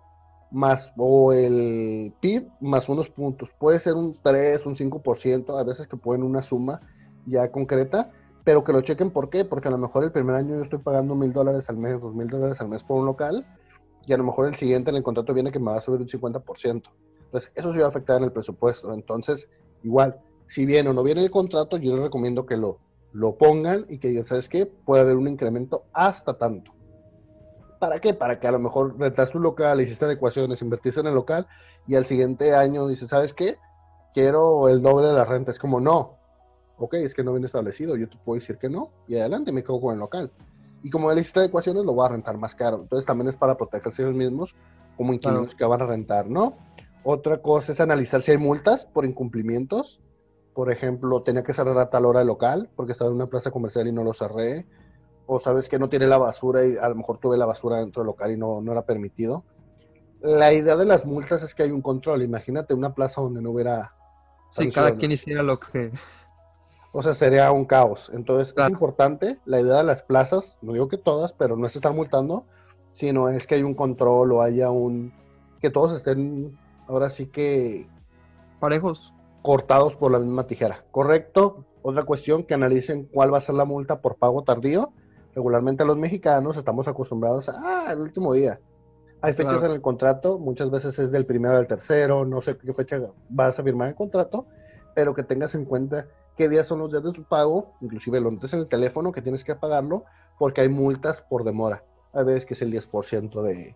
más 0.51 0.93
o 0.97 1.33
el 1.33 2.13
PIB 2.21 2.47
más 2.61 2.87
unos 2.89 3.09
puntos. 3.09 3.53
Puede 3.57 3.79
ser 3.79 3.93
un 3.93 4.15
3, 4.21 4.65
un 4.65 4.75
5%, 4.75 5.59
a 5.59 5.63
veces 5.63 5.87
que 5.87 5.97
pueden 5.97 6.23
una 6.23 6.41
suma 6.41 6.81
ya 7.25 7.51
concreta, 7.51 8.11
pero 8.43 8.63
que 8.63 8.71
lo 8.71 8.81
chequen 8.81 9.11
por 9.11 9.29
qué, 9.29 9.43
porque 9.45 9.67
a 9.67 9.71
lo 9.71 9.77
mejor 9.77 10.03
el 10.03 10.11
primer 10.11 10.35
año 10.35 10.55
yo 10.55 10.63
estoy 10.63 10.79
pagando 10.79 11.15
mil 11.15 11.33
dólares 11.33 11.69
al 11.69 11.77
mes, 11.77 11.99
dos 11.99 12.13
mil 12.13 12.27
dólares 12.27 12.61
al 12.61 12.69
mes 12.69 12.83
por 12.83 12.99
un 12.99 13.05
local, 13.05 13.45
y 14.05 14.13
a 14.13 14.17
lo 14.17 14.23
mejor 14.23 14.47
el 14.47 14.55
siguiente 14.55 14.91
en 14.91 14.97
el 14.97 15.03
contrato 15.03 15.33
viene 15.33 15.51
que 15.51 15.59
me 15.59 15.71
va 15.71 15.77
a 15.77 15.81
subir 15.81 15.99
un 15.99 16.07
50%. 16.07 16.83
Entonces, 17.25 17.51
eso 17.55 17.73
sí 17.73 17.79
va 17.79 17.85
a 17.85 17.89
afectar 17.89 18.17
en 18.17 18.25
el 18.25 18.31
presupuesto. 18.31 18.93
Entonces, 18.93 19.49
igual, 19.83 20.21
si 20.47 20.65
viene 20.65 20.89
o 20.89 20.93
no 20.93 21.03
viene 21.03 21.23
el 21.23 21.31
contrato, 21.31 21.77
yo 21.77 21.95
les 21.95 22.03
recomiendo 22.03 22.45
que 22.45 22.57
lo, 22.57 22.79
lo 23.13 23.37
pongan 23.37 23.85
y 23.89 23.97
que 23.97 24.09
digan, 24.09 24.25
¿sabes 24.25 24.49
qué? 24.49 24.65
Puede 24.65 25.01
haber 25.01 25.15
un 25.15 25.27
incremento 25.27 25.85
hasta 25.93 26.37
tanto. 26.37 26.71
¿Para 27.79 27.99
qué? 27.99 28.13
Para 28.13 28.39
que 28.39 28.47
a 28.47 28.51
lo 28.51 28.59
mejor 28.59 28.97
rentas 28.99 29.31
tu 29.31 29.39
local, 29.39 29.81
hiciste 29.81 30.05
adecuaciones, 30.05 30.61
invertiste 30.61 30.99
en 30.99 31.07
el 31.07 31.13
local 31.13 31.47
y 31.87 31.95
al 31.95 32.05
siguiente 32.05 32.53
año 32.53 32.87
dices, 32.87 33.09
¿sabes 33.09 33.33
qué? 33.33 33.57
Quiero 34.13 34.69
el 34.69 34.81
doble 34.81 35.07
de 35.07 35.13
la 35.13 35.25
renta. 35.25 35.51
Es 35.51 35.59
como, 35.59 35.79
no. 35.79 36.17
Ok, 36.77 36.95
es 36.95 37.13
que 37.13 37.23
no 37.23 37.31
viene 37.31 37.45
establecido. 37.45 37.95
Yo 37.95 38.09
te 38.09 38.17
puedo 38.17 38.39
decir 38.39 38.57
que 38.57 38.69
no 38.69 38.91
y 39.07 39.15
adelante 39.15 39.51
me 39.51 39.63
quedo 39.63 39.79
con 39.79 39.93
el 39.93 39.99
local. 39.99 40.31
Y 40.83 40.89
como 40.89 41.11
le 41.11 41.21
hiciste 41.21 41.39
adecuaciones, 41.39 41.85
lo 41.85 41.93
voy 41.93 42.05
a 42.05 42.09
rentar 42.09 42.37
más 42.37 42.53
caro. 42.53 42.81
Entonces 42.81 43.05
también 43.05 43.27
es 43.27 43.35
para 43.35 43.55
protegerse 43.57 44.03
ellos 44.03 44.15
mismos 44.15 44.55
como 44.97 45.13
inquilinos 45.13 45.55
que 45.55 45.65
van 45.65 45.81
a 45.81 45.85
rentar, 45.85 46.27
¿no? 46.29 46.57
Otra 47.03 47.41
cosa 47.41 47.71
es 47.71 47.79
analizar 47.79 48.21
si 48.21 48.31
hay 48.31 48.37
multas 48.37 48.85
por 48.85 49.05
incumplimientos 49.05 50.01
por 50.55 50.71
ejemplo, 50.71 51.21
tenía 51.21 51.43
que 51.43 51.53
cerrar 51.53 51.77
a 51.77 51.89
tal 51.89 52.05
hora 52.05 52.21
el 52.21 52.27
local 52.27 52.69
porque 52.75 52.93
estaba 52.93 53.09
en 53.09 53.17
una 53.17 53.27
plaza 53.27 53.51
comercial 53.51 53.87
y 53.87 53.91
no 53.91 54.05
lo 54.05 54.13
cerré, 54.13 54.65
o 55.27 55.37
sabes 55.37 55.67
que 55.67 55.77
no 55.77 55.89
tiene 55.89 56.07
la 56.07 56.17
basura 56.17 56.65
y 56.65 56.77
a 56.77 56.87
lo 56.87 56.95
mejor 56.95 57.17
tuve 57.17 57.37
la 57.37 57.45
basura 57.45 57.79
dentro 57.79 58.01
del 58.01 58.07
local 58.07 58.31
y 58.31 58.37
no, 58.37 58.61
no 58.61 58.71
era 58.71 58.85
permitido. 58.85 59.43
La 60.21 60.53
idea 60.53 60.77
de 60.77 60.85
las 60.85 61.05
multas 61.05 61.43
es 61.43 61.53
que 61.53 61.63
hay 61.63 61.71
un 61.71 61.81
control. 61.81 62.23
Imagínate 62.23 62.73
una 62.73 62.95
plaza 62.95 63.21
donde 63.21 63.41
no 63.41 63.51
hubiera. 63.51 63.93
Sí, 64.49 64.69
cada 64.69 64.95
quien 64.95 65.11
hiciera 65.11 65.43
lo 65.43 65.59
que. 65.59 65.91
O 66.93 67.03
sea, 67.03 67.13
sería 67.13 67.51
un 67.51 67.65
caos. 67.65 68.09
Entonces, 68.13 68.55
es 68.57 68.69
importante 68.69 69.37
la 69.43 69.59
idea 69.59 69.75
de 69.75 69.83
las 69.83 70.01
plazas, 70.03 70.57
no 70.61 70.71
digo 70.71 70.87
que 70.87 70.97
todas, 70.97 71.33
pero 71.33 71.57
no 71.57 71.67
es 71.67 71.75
estar 71.75 71.93
multando, 71.93 72.45
sino 72.93 73.27
es 73.27 73.45
que 73.45 73.55
hay 73.55 73.63
un 73.63 73.73
control 73.73 74.31
o 74.31 74.41
haya 74.41 74.71
un. 74.71 75.13
que 75.59 75.69
todos 75.69 75.93
estén 75.93 76.57
ahora 76.87 77.09
sí 77.09 77.25
que. 77.25 77.89
Parejos 78.61 79.14
cortados 79.45 79.95
por 79.95 80.11
la 80.11 80.17
misma 80.17 80.47
tijera. 80.47 80.83
¿Correcto? 80.89 81.65
Otra 81.83 82.01
cuestión, 82.01 82.45
que 82.45 82.55
analicen 82.55 83.07
cuál 83.13 83.31
va 83.31 83.37
a 83.37 83.41
ser 83.41 83.53
la 83.53 83.63
multa 83.63 84.01
por 84.01 84.15
pago 84.15 84.43
tardío. 84.43 84.91
Regularmente 85.35 85.85
los 85.85 85.97
mexicanos 85.97 86.57
estamos 86.57 86.87
acostumbrados 86.87 87.47
a, 87.47 87.53
ah, 87.57 87.93
el 87.93 87.99
último 87.99 88.33
día. 88.33 88.59
Hay 89.21 89.33
fechas 89.33 89.61
en 89.61 89.69
el 89.69 89.81
contrato, 89.81 90.39
muchas 90.39 90.71
veces 90.71 90.97
es 90.97 91.11
del 91.11 91.27
primero 91.27 91.57
al 91.57 91.67
tercero, 91.67 92.25
no 92.25 92.41
sé 92.41 92.57
qué 92.57 92.73
fecha 92.73 92.99
vas 93.29 93.59
a 93.59 93.63
firmar 93.63 93.89
el 93.89 93.95
contrato, 93.95 94.47
pero 94.95 95.13
que 95.13 95.21
tengas 95.21 95.53
en 95.53 95.65
cuenta 95.65 96.07
qué 96.35 96.49
días 96.49 96.65
son 96.65 96.79
los 96.79 96.91
días 96.91 97.03
de 97.03 97.13
su 97.13 97.23
pago, 97.23 97.73
inclusive 97.81 98.19
lo 98.19 98.31
notes 98.31 98.51
en 98.53 98.61
el 98.61 98.67
teléfono 98.67 99.11
que 99.11 99.21
tienes 99.21 99.43
que 99.43 99.53
pagarlo, 99.53 100.05
porque 100.39 100.61
hay 100.61 100.69
multas 100.69 101.21
por 101.21 101.43
demora. 101.43 101.83
Hay 102.15 102.25
veces 102.25 102.47
que 102.47 102.55
es 102.55 102.63
el 102.63 102.73
10% 102.73 103.43
de, 103.43 103.75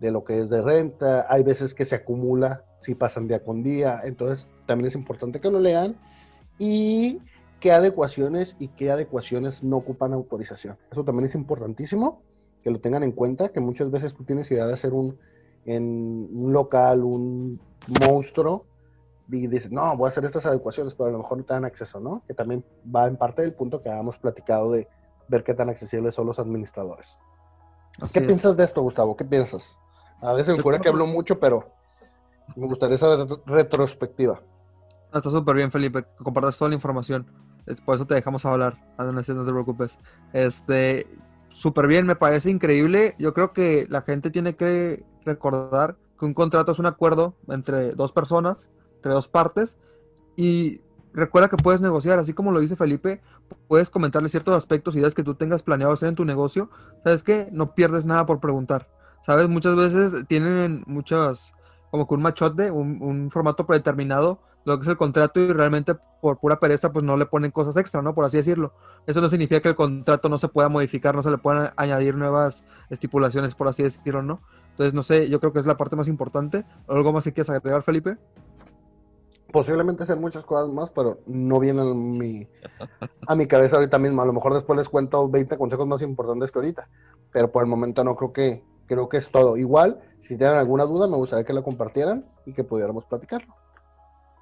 de 0.00 0.10
lo 0.10 0.24
que 0.24 0.40
es 0.40 0.48
de 0.48 0.62
renta, 0.62 1.26
hay 1.28 1.42
veces 1.42 1.74
que 1.74 1.84
se 1.84 1.94
acumula 1.94 2.64
si 2.80 2.94
pasan 2.94 3.28
día 3.28 3.44
con 3.44 3.62
día, 3.62 4.00
entonces 4.04 4.46
también 4.66 4.88
es 4.88 4.94
importante 4.94 5.40
que 5.40 5.50
lo 5.50 5.60
lean 5.60 5.96
y 6.58 7.20
qué 7.60 7.72
adecuaciones 7.72 8.56
y 8.58 8.68
qué 8.68 8.90
adecuaciones 8.90 9.62
no 9.62 9.76
ocupan 9.76 10.14
autorización. 10.14 10.78
Eso 10.90 11.04
también 11.04 11.26
es 11.26 11.34
importantísimo 11.34 12.22
que 12.62 12.70
lo 12.70 12.80
tengan 12.80 13.02
en 13.02 13.12
cuenta, 13.12 13.50
que 13.50 13.60
muchas 13.60 13.90
veces 13.90 14.14
tú 14.14 14.24
tienes 14.24 14.50
idea 14.50 14.66
de 14.66 14.74
hacer 14.74 14.92
un, 14.92 15.18
en 15.66 16.28
un 16.32 16.52
local, 16.52 17.04
un 17.04 17.58
monstruo, 18.00 18.66
y 19.32 19.46
dices, 19.46 19.70
no, 19.70 19.96
voy 19.96 20.06
a 20.06 20.08
hacer 20.10 20.24
estas 20.24 20.46
adecuaciones, 20.46 20.94
pero 20.94 21.08
a 21.08 21.12
lo 21.12 21.18
mejor 21.18 21.38
no 21.38 21.44
te 21.44 21.54
dan 21.54 21.64
acceso, 21.64 22.00
¿no? 22.00 22.20
Que 22.26 22.34
también 22.34 22.64
va 22.84 23.06
en 23.06 23.16
parte 23.16 23.42
del 23.42 23.54
punto 23.54 23.80
que 23.80 23.88
habíamos 23.88 24.18
platicado 24.18 24.72
de 24.72 24.88
ver 25.28 25.44
qué 25.44 25.54
tan 25.54 25.68
accesibles 25.68 26.14
son 26.14 26.26
los 26.26 26.38
administradores. 26.38 27.18
¿Qué 28.12 28.20
piensas 28.20 28.56
de 28.56 28.64
esto, 28.64 28.82
Gustavo? 28.82 29.16
¿Qué 29.16 29.24
piensas? 29.24 29.78
A 30.22 30.34
veces 30.34 30.56
me 30.56 30.80
que 30.80 30.88
hablo 30.88 31.06
mucho, 31.06 31.38
pero 31.38 31.64
me 32.56 32.66
gustaría 32.66 32.96
esa 32.96 33.26
retrospectiva. 33.46 34.40
está 35.14 35.30
súper 35.30 35.56
bien, 35.56 35.70
Felipe, 35.70 36.02
que 36.02 36.24
compartas 36.24 36.58
toda 36.58 36.68
la 36.68 36.74
información. 36.74 37.26
por 37.84 37.94
eso 37.94 38.06
te 38.06 38.14
dejamos 38.14 38.44
hablar. 38.44 38.78
No, 38.98 39.12
no 39.12 39.22
te 39.22 39.32
preocupes. 39.52 39.98
Este, 40.32 41.06
súper 41.50 41.86
bien, 41.86 42.06
me 42.06 42.16
parece 42.16 42.50
increíble. 42.50 43.14
Yo 43.18 43.32
creo 43.34 43.52
que 43.52 43.86
la 43.88 44.02
gente 44.02 44.30
tiene 44.30 44.56
que 44.56 45.04
recordar 45.24 45.96
que 46.18 46.26
un 46.26 46.34
contrato 46.34 46.72
es 46.72 46.78
un 46.78 46.86
acuerdo 46.86 47.34
entre 47.48 47.92
dos 47.92 48.12
personas, 48.12 48.68
entre 48.96 49.12
dos 49.12 49.28
partes, 49.28 49.78
y 50.36 50.80
recuerda 51.12 51.48
que 51.48 51.56
puedes 51.56 51.80
negociar, 51.80 52.18
así 52.18 52.34
como 52.34 52.52
lo 52.52 52.60
dice 52.60 52.76
Felipe, 52.76 53.22
puedes 53.68 53.90
comentarle 53.90 54.28
ciertos 54.28 54.54
aspectos, 54.54 54.96
ideas 54.96 55.14
que 55.14 55.24
tú 55.24 55.34
tengas 55.34 55.62
planeado 55.62 55.92
hacer 55.92 56.08
en 56.08 56.14
tu 56.14 56.24
negocio. 56.24 56.70
¿Sabes 57.04 57.22
qué? 57.22 57.48
No 57.52 57.74
pierdes 57.74 58.04
nada 58.04 58.26
por 58.26 58.40
preguntar. 58.40 58.88
¿Sabes? 59.22 59.48
Muchas 59.48 59.76
veces 59.76 60.26
tienen 60.26 60.82
muchas 60.86 61.54
como 61.90 62.06
que 62.06 62.14
un 62.14 62.22
machote, 62.22 62.70
un, 62.70 63.30
formato 63.32 63.66
predeterminado, 63.66 64.40
lo 64.64 64.78
que 64.78 64.82
es 64.82 64.88
el 64.88 64.96
contrato 64.96 65.40
y 65.40 65.52
realmente 65.52 65.94
por 66.20 66.38
pura 66.38 66.60
pereza 66.60 66.92
pues 66.92 67.04
no 67.04 67.16
le 67.16 67.26
ponen 67.26 67.50
cosas 67.50 67.76
extra, 67.76 68.02
¿no? 68.02 68.14
Por 68.14 68.24
así 68.24 68.36
decirlo. 68.36 68.72
Eso 69.06 69.20
no 69.20 69.28
significa 69.28 69.60
que 69.60 69.70
el 69.70 69.74
contrato 69.74 70.28
no 70.28 70.38
se 70.38 70.48
pueda 70.48 70.68
modificar, 70.68 71.14
no 71.14 71.22
se 71.22 71.30
le 71.30 71.38
puedan 71.38 71.70
añadir 71.76 72.14
nuevas 72.14 72.64
estipulaciones, 72.90 73.54
por 73.54 73.68
así 73.68 73.82
decirlo, 73.82 74.22
¿no? 74.22 74.40
Entonces, 74.70 74.94
no 74.94 75.02
sé, 75.02 75.28
yo 75.28 75.40
creo 75.40 75.52
que 75.52 75.58
es 75.58 75.66
la 75.66 75.76
parte 75.76 75.96
más 75.96 76.08
importante. 76.08 76.64
¿Algo 76.88 77.12
más 77.12 77.24
que 77.24 77.32
quieras 77.32 77.50
agregar, 77.50 77.82
Felipe? 77.82 78.16
Posiblemente 79.52 80.04
sean 80.04 80.20
muchas 80.20 80.44
cosas 80.44 80.68
más, 80.68 80.90
pero 80.90 81.18
no 81.26 81.58
vienen 81.58 81.88
a 81.88 81.94
mi, 81.94 82.48
a 83.26 83.34
mi 83.34 83.46
cabeza 83.46 83.76
ahorita 83.76 83.98
mismo. 83.98 84.22
A 84.22 84.26
lo 84.26 84.32
mejor 84.32 84.54
después 84.54 84.76
les 84.78 84.88
cuento 84.88 85.28
20 85.28 85.58
consejos 85.58 85.86
más 85.86 86.02
importantes 86.02 86.52
que 86.52 86.58
ahorita, 86.60 86.88
pero 87.32 87.50
por 87.50 87.64
el 87.64 87.68
momento 87.68 88.04
no 88.04 88.14
creo 88.14 88.32
que, 88.32 88.64
creo 88.90 89.08
que 89.08 89.18
es 89.18 89.30
todo. 89.30 89.56
Igual, 89.56 90.00
si 90.18 90.36
tienen 90.36 90.56
alguna 90.56 90.84
duda, 90.84 91.06
me 91.06 91.16
gustaría 91.16 91.44
que 91.44 91.52
la 91.52 91.62
compartieran 91.62 92.24
y 92.44 92.52
que 92.52 92.64
pudiéramos 92.64 93.04
platicarlo. 93.04 93.54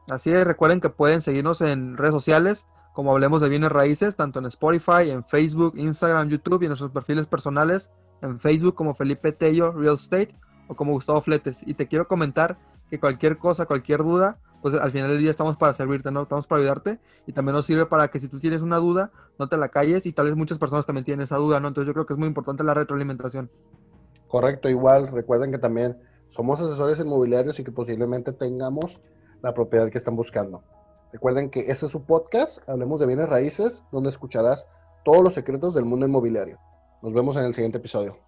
Así 0.08 0.32
es, 0.32 0.46
recuerden 0.46 0.80
que 0.80 0.88
pueden 0.88 1.20
seguirnos 1.20 1.60
en 1.60 1.98
redes 1.98 2.14
sociales, 2.14 2.64
como 2.94 3.12
hablemos 3.12 3.42
de 3.42 3.50
bienes 3.50 3.70
raíces, 3.70 4.16
tanto 4.16 4.38
en 4.38 4.46
Spotify, 4.46 5.10
en 5.10 5.22
Facebook, 5.22 5.74
Instagram, 5.76 6.30
YouTube 6.30 6.62
y 6.62 6.64
en 6.64 6.70
nuestros 6.70 6.90
perfiles 6.92 7.26
personales, 7.26 7.90
en 8.22 8.40
Facebook 8.40 8.74
como 8.74 8.94
Felipe 8.94 9.32
Tello 9.32 9.72
Real 9.72 9.94
Estate 9.94 10.34
o 10.66 10.74
como 10.74 10.92
Gustavo 10.92 11.20
Fletes. 11.20 11.60
Y 11.66 11.74
te 11.74 11.86
quiero 11.86 12.08
comentar 12.08 12.58
que 12.90 12.98
cualquier 12.98 13.36
cosa, 13.36 13.66
cualquier 13.66 14.02
duda, 14.02 14.38
pues 14.62 14.74
al 14.74 14.90
final 14.90 15.10
del 15.10 15.18
día 15.18 15.30
estamos 15.30 15.58
para 15.58 15.74
servirte, 15.74 16.10
¿no? 16.10 16.22
Estamos 16.22 16.46
para 16.46 16.62
ayudarte 16.62 16.98
y 17.26 17.34
también 17.34 17.54
nos 17.54 17.66
sirve 17.66 17.84
para 17.84 18.08
que 18.08 18.18
si 18.18 18.28
tú 18.28 18.40
tienes 18.40 18.62
una 18.62 18.78
duda, 18.78 19.12
no 19.38 19.46
te 19.46 19.58
la 19.58 19.68
calles 19.68 20.06
y 20.06 20.12
tal 20.14 20.24
vez 20.24 20.36
muchas 20.36 20.56
personas 20.56 20.86
también 20.86 21.04
tienen 21.04 21.22
esa 21.22 21.36
duda, 21.36 21.60
¿no? 21.60 21.68
Entonces 21.68 21.86
yo 21.86 21.92
creo 21.92 22.06
que 22.06 22.14
es 22.14 22.18
muy 22.18 22.28
importante 22.28 22.64
la 22.64 22.72
retroalimentación. 22.72 23.50
Correcto, 24.28 24.68
igual 24.68 25.08
recuerden 25.08 25.50
que 25.50 25.58
también 25.58 25.98
somos 26.28 26.60
asesores 26.60 27.00
inmobiliarios 27.00 27.58
y 27.58 27.64
que 27.64 27.72
posiblemente 27.72 28.32
tengamos 28.32 29.00
la 29.42 29.54
propiedad 29.54 29.90
que 29.90 29.98
están 29.98 30.16
buscando. 30.16 30.62
Recuerden 31.12 31.48
que 31.48 31.60
este 31.60 31.86
es 31.86 31.92
su 31.92 32.04
podcast, 32.04 32.68
Hablemos 32.68 33.00
de 33.00 33.06
Bienes 33.06 33.30
Raíces, 33.30 33.84
donde 33.90 34.10
escucharás 34.10 34.68
todos 35.04 35.24
los 35.24 35.32
secretos 35.32 35.74
del 35.74 35.86
mundo 35.86 36.06
inmobiliario. 36.06 36.58
Nos 37.02 37.14
vemos 37.14 37.36
en 37.36 37.44
el 37.44 37.54
siguiente 37.54 37.78
episodio. 37.78 38.27